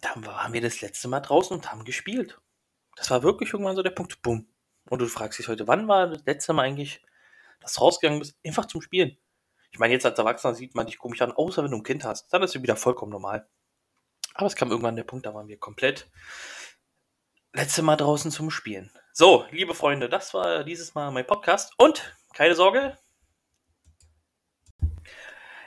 da 0.00 0.14
waren 0.24 0.52
wir 0.52 0.60
das 0.60 0.80
letzte 0.80 1.08
Mal 1.08 1.20
draußen 1.20 1.56
und 1.56 1.72
haben 1.72 1.84
gespielt. 1.84 2.38
Das 2.96 3.10
war 3.10 3.22
wirklich 3.22 3.52
irgendwann 3.52 3.76
so 3.76 3.82
der 3.82 3.90
Punkt, 3.90 4.22
bumm. 4.22 4.46
Und 4.88 5.00
du 5.00 5.06
fragst 5.06 5.38
dich 5.38 5.48
heute, 5.48 5.66
wann 5.66 5.88
war 5.88 6.08
das 6.08 6.24
letzte 6.26 6.52
Mal 6.52 6.62
eigentlich, 6.62 7.02
dass 7.60 7.74
du 7.74 7.80
rausgegangen 7.80 8.20
bist, 8.20 8.36
einfach 8.44 8.66
zum 8.66 8.82
Spielen? 8.82 9.16
Ich 9.72 9.78
meine, 9.78 9.94
jetzt 9.94 10.04
als 10.04 10.18
Erwachsener 10.18 10.54
sieht 10.54 10.74
man 10.74 10.86
dich 10.86 10.98
komisch 10.98 11.22
an, 11.22 11.32
außer 11.32 11.64
wenn 11.64 11.70
du 11.70 11.78
ein 11.78 11.82
Kind 11.82 12.04
hast. 12.04 12.32
Dann 12.32 12.42
ist 12.42 12.54
es 12.54 12.62
wieder 12.62 12.76
vollkommen 12.76 13.12
normal. 13.12 13.48
Aber 14.34 14.46
es 14.46 14.56
kam 14.56 14.70
irgendwann 14.70 14.96
der 14.96 15.04
Punkt, 15.04 15.26
da 15.26 15.34
waren 15.34 15.48
wir 15.48 15.58
komplett 15.58 16.08
letzte 17.52 17.82
Mal 17.82 17.96
draußen 17.96 18.30
zum 18.30 18.50
Spielen. 18.50 18.90
So, 19.12 19.44
liebe 19.50 19.74
Freunde, 19.74 20.08
das 20.08 20.34
war 20.34 20.64
dieses 20.64 20.94
Mal 20.94 21.10
mein 21.10 21.26
Podcast. 21.26 21.72
Und 21.76 22.14
keine 22.34 22.54
Sorge, 22.54 22.96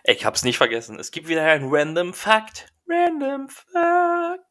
ich 0.05 0.25
hab's 0.25 0.43
nicht 0.43 0.57
vergessen. 0.57 0.99
Es 0.99 1.11
gibt 1.11 1.27
wieder 1.27 1.45
ein 1.45 1.69
Random 1.69 2.13
Fact. 2.13 2.67
Random 2.87 3.49
Fact. 3.49 4.43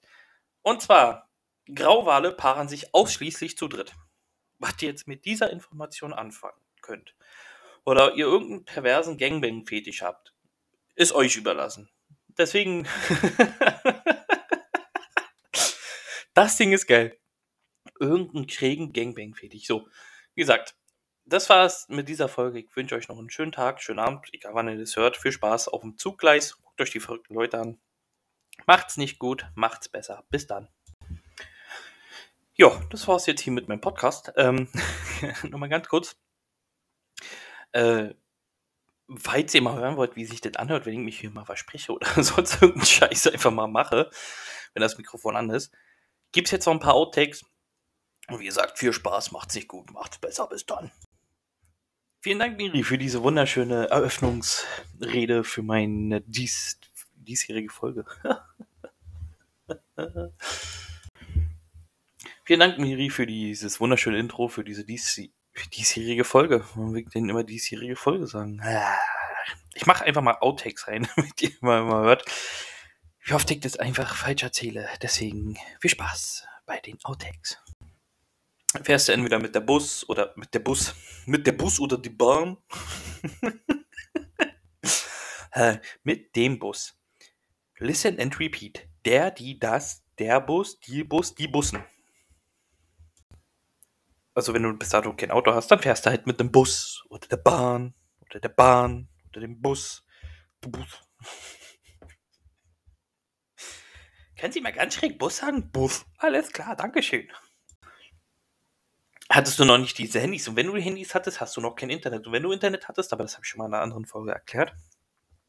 Und 0.62 0.80
zwar, 0.80 1.28
Grauwale 1.74 2.32
paaren 2.32 2.68
sich 2.68 2.94
ausschließlich 2.94 3.58
zu 3.58 3.68
dritt. 3.68 3.92
Was 4.58 4.80
ihr 4.80 4.88
jetzt 4.88 5.08
mit 5.08 5.24
dieser 5.24 5.50
Information 5.50 6.12
anfangen 6.12 6.60
könnt. 6.80 7.14
Oder 7.84 8.14
ihr 8.14 8.26
irgendeinen 8.26 8.64
perversen 8.64 9.18
Gangbang-Fetisch 9.18 10.02
habt. 10.02 10.34
Ist 10.94 11.12
euch 11.12 11.36
überlassen. 11.36 11.90
Deswegen. 12.38 12.86
das 16.34 16.56
Ding 16.56 16.72
ist 16.72 16.86
geil. 16.86 17.18
Irgendeinen 18.02 18.48
schrägen 18.48 18.92
Gangbang-Fetisch. 18.92 19.66
So, 19.66 19.88
wie 20.34 20.40
gesagt, 20.40 20.74
das 21.24 21.48
war's 21.48 21.88
mit 21.88 22.08
dieser 22.08 22.28
Folge. 22.28 22.58
Ich 22.58 22.74
wünsche 22.74 22.96
euch 22.96 23.08
noch 23.08 23.18
einen 23.18 23.30
schönen 23.30 23.52
Tag, 23.52 23.80
schönen 23.80 24.00
Abend, 24.00 24.26
egal 24.32 24.54
wann 24.54 24.68
ihr 24.68 24.76
das 24.76 24.96
hört. 24.96 25.16
Viel 25.16 25.30
Spaß 25.30 25.68
auf 25.68 25.82
dem 25.82 25.96
Zuggleis. 25.96 26.60
Guckt 26.60 26.80
euch 26.80 26.90
die 26.90 27.00
verrückten 27.00 27.34
Leute 27.34 27.60
an. 27.60 27.78
Macht's 28.66 28.96
nicht 28.96 29.20
gut, 29.20 29.46
macht's 29.54 29.88
besser. 29.88 30.24
Bis 30.30 30.48
dann. 30.48 30.68
Ja, 32.54 32.80
das 32.90 33.06
war's 33.06 33.26
jetzt 33.26 33.40
hier 33.40 33.52
mit 33.52 33.68
meinem 33.68 33.80
Podcast. 33.80 34.32
Ähm, 34.36 34.68
Nochmal 35.44 35.68
ganz 35.68 35.88
kurz. 35.88 36.16
Äh, 37.70 38.14
falls 39.16 39.54
ihr 39.54 39.62
mal 39.62 39.76
hören 39.76 39.96
wollt, 39.96 40.16
wie 40.16 40.24
sich 40.24 40.40
das 40.40 40.56
anhört, 40.56 40.86
wenn 40.86 40.94
ich 40.94 40.98
mich 40.98 41.20
hier 41.20 41.30
mal 41.30 41.44
verspreche 41.44 41.92
oder 41.92 42.06
sonst 42.22 42.60
irgendeinen 42.60 42.86
Scheiß 42.86 43.28
einfach 43.28 43.52
mal 43.52 43.68
mache, 43.68 44.10
wenn 44.74 44.82
das 44.82 44.98
Mikrofon 44.98 45.36
an 45.36 45.50
ist, 45.50 45.72
gibt's 46.32 46.50
jetzt 46.50 46.66
noch 46.66 46.72
ein 46.72 46.80
paar 46.80 46.94
Outtakes. 46.94 47.44
Und 48.28 48.40
wie 48.40 48.46
gesagt, 48.46 48.78
viel 48.78 48.92
Spaß, 48.92 49.32
macht's 49.32 49.54
nicht 49.54 49.68
gut, 49.68 49.90
macht's 49.92 50.18
besser, 50.18 50.46
bis 50.48 50.64
dann. 50.66 50.90
Vielen 52.20 52.38
Dank, 52.38 52.56
Miri, 52.56 52.84
für 52.84 52.98
diese 52.98 53.22
wunderschöne 53.24 53.90
Eröffnungsrede 53.90 55.42
für 55.42 55.62
meine 55.62 56.20
dies, 56.20 56.78
diesjährige 57.16 57.68
Folge. 57.70 58.04
Vielen 62.44 62.60
Dank, 62.60 62.78
Miri, 62.78 63.10
für 63.10 63.26
dieses 63.26 63.80
wunderschöne 63.80 64.18
Intro, 64.18 64.46
für 64.46 64.62
diese 64.62 64.84
dies, 64.84 65.20
diesjährige 65.74 66.22
Folge. 66.22 66.64
Man 66.76 66.94
will 66.94 67.04
denn 67.06 67.28
immer 67.28 67.42
diesjährige 67.42 67.96
Folge 67.96 68.28
sagen. 68.28 68.62
Ich 69.74 69.86
mache 69.86 70.04
einfach 70.04 70.22
mal 70.22 70.36
Outtakes 70.40 70.86
rein, 70.86 71.08
damit 71.16 71.42
ihr 71.42 71.50
mal, 71.60 71.82
mal 71.82 72.04
hört, 72.04 72.24
wie 73.24 73.32
oft 73.32 73.50
ich 73.50 73.58
das 73.58 73.76
einfach 73.76 74.14
falsch 74.14 74.44
erzähle. 74.44 74.88
Deswegen 75.02 75.58
viel 75.80 75.90
Spaß 75.90 76.46
bei 76.66 76.78
den 76.78 76.98
Outtakes 77.04 77.58
fährst 78.82 79.08
du 79.08 79.12
entweder 79.12 79.38
mit 79.38 79.54
der 79.54 79.60
Bus 79.60 80.08
oder 80.08 80.32
mit 80.36 80.52
der 80.54 80.60
Bus, 80.60 80.94
mit 81.26 81.46
der 81.46 81.52
Bus 81.52 81.78
oder 81.78 81.98
die 81.98 82.10
Bahn. 82.10 82.56
äh, 85.52 85.78
mit 86.02 86.34
dem 86.34 86.58
Bus. 86.58 86.98
Listen 87.78 88.18
and 88.18 88.38
repeat. 88.40 88.88
Der, 89.04 89.30
die, 89.30 89.58
das, 89.58 90.02
der 90.18 90.40
Bus, 90.40 90.80
die 90.80 91.04
Bus, 91.04 91.34
die 91.34 91.48
Bussen. 91.48 91.84
Also 94.34 94.54
wenn 94.54 94.62
du 94.62 94.72
bis 94.72 94.88
dato 94.88 95.14
kein 95.14 95.30
Auto 95.30 95.52
hast, 95.52 95.70
dann 95.70 95.80
fährst 95.80 96.06
du 96.06 96.10
halt 96.10 96.26
mit 96.26 96.40
dem 96.40 96.50
Bus 96.50 97.04
oder 97.10 97.28
der 97.28 97.36
Bahn 97.36 97.94
oder 98.20 98.40
der 98.40 98.48
Bahn 98.48 99.08
oder 99.28 99.40
dem 99.40 99.60
Bus. 99.60 100.06
Bus. 100.60 101.02
Können 104.38 104.52
Sie 104.52 104.60
mal 104.60 104.72
ganz 104.72 104.94
schräg 104.94 105.18
Bus 105.18 105.38
sagen? 105.38 105.70
Bus. 105.70 106.06
Alles 106.16 106.50
klar, 106.50 106.74
Dankeschön 106.76 107.28
hattest 109.32 109.58
du 109.58 109.64
noch 109.64 109.78
nicht 109.78 109.96
diese 109.98 110.20
Handys. 110.20 110.46
Und 110.48 110.56
wenn 110.56 110.66
du 110.66 110.76
Handys 110.76 111.14
hattest, 111.14 111.40
hast 111.40 111.56
du 111.56 111.60
noch 111.60 111.74
kein 111.74 111.90
Internet. 111.90 112.26
Und 112.26 112.32
wenn 112.32 112.42
du 112.42 112.52
Internet 112.52 112.88
hattest, 112.88 113.12
aber 113.12 113.22
das 113.24 113.34
habe 113.34 113.44
ich 113.44 113.48
schon 113.50 113.58
mal 113.58 113.66
in 113.66 113.74
einer 113.74 113.82
anderen 113.82 114.06
Folge 114.06 114.32
erklärt, 114.32 114.74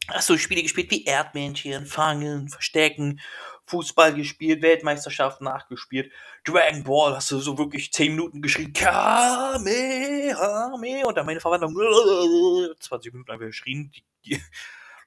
hast 0.08 0.30
du 0.30 0.38
Spiele 0.38 0.62
gespielt 0.64 0.90
wie 0.92 1.06
Erdmännchen, 1.06 1.86
Fangen, 1.86 2.50
Verstecken, 2.50 3.20
Fußball 3.66 4.14
gespielt, 4.14 4.62
Weltmeisterschaften 4.62 5.46
nachgespielt, 5.46 6.12
Dragon 6.44 6.84
Ball 6.84 7.16
hast 7.16 7.32
du 7.32 7.40
so 7.40 7.58
wirklich 7.58 7.94
10 7.94 8.16
Minuten 8.16 8.42
geschrien, 8.42 8.74
Kamehame, 8.74 9.66
und 11.06 11.16
dann 11.16 11.26
meine 11.26 11.40
Verwandlung, 11.40 11.74
20 12.80 13.14
Minuten 13.14 13.32
einfach 13.32 13.46
geschrien. 13.46 13.92
Die, 13.92 14.04
die 14.26 14.42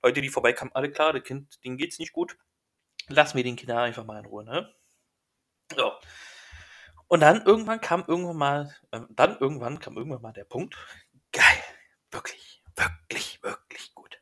Leute, 0.03 0.23
die 0.23 0.29
vorbeikamen, 0.31 0.75
alle 0.75 0.91
klar, 0.91 1.13
der 1.13 1.23
Kind, 1.23 1.63
denen 1.65 1.77
geht's 1.77 1.99
nicht 1.99 2.13
gut. 2.13 2.37
Lass 3.09 3.35
mir 3.35 3.45
den 3.45 3.57
Kindern 3.57 3.79
einfach 3.79 4.05
mal 4.05 4.19
in 4.19 4.27
Ruhe, 4.27 4.45
ne? 4.45 4.75
So. 5.77 5.93
Und 7.09 7.21
dann 7.21 7.43
irgendwann 7.45 7.81
kam 7.81 8.05
irgendwann 8.07 8.37
mal, 8.37 8.77
äh, 8.91 9.01
dann 9.11 9.39
irgendwann 9.39 9.79
kam 9.79 9.97
irgendwann 9.97 10.23
mal 10.23 10.33
der 10.33 10.45
Punkt, 10.45 10.77
geil, 11.33 11.45
wirklich, 12.11 12.63
wirklich, 12.75 13.43
wirklich 13.43 13.95
gut. 13.95 14.21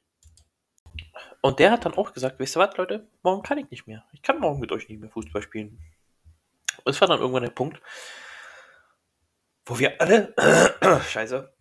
Und 1.40 1.58
der 1.58 1.70
hat 1.70 1.84
dann 1.84 1.94
auch 1.94 2.12
gesagt, 2.12 2.38
wisst 2.38 2.56
ihr 2.56 2.60
was, 2.60 2.76
Leute, 2.76 3.08
morgen 3.22 3.42
kann 3.42 3.58
ich 3.58 3.70
nicht 3.70 3.86
mehr. 3.86 4.04
Ich 4.12 4.22
kann 4.22 4.38
morgen 4.38 4.60
mit 4.60 4.72
euch 4.72 4.88
nicht 4.88 5.00
mehr 5.00 5.10
Fußball 5.10 5.42
spielen. 5.42 5.78
Und 6.84 6.92
es 6.92 7.00
war 7.00 7.08
dann 7.08 7.20
irgendwann 7.20 7.44
der 7.44 7.50
Punkt, 7.50 7.80
wo 9.64 9.78
wir 9.78 9.98
alle, 10.00 10.34
scheiße, 11.08 11.53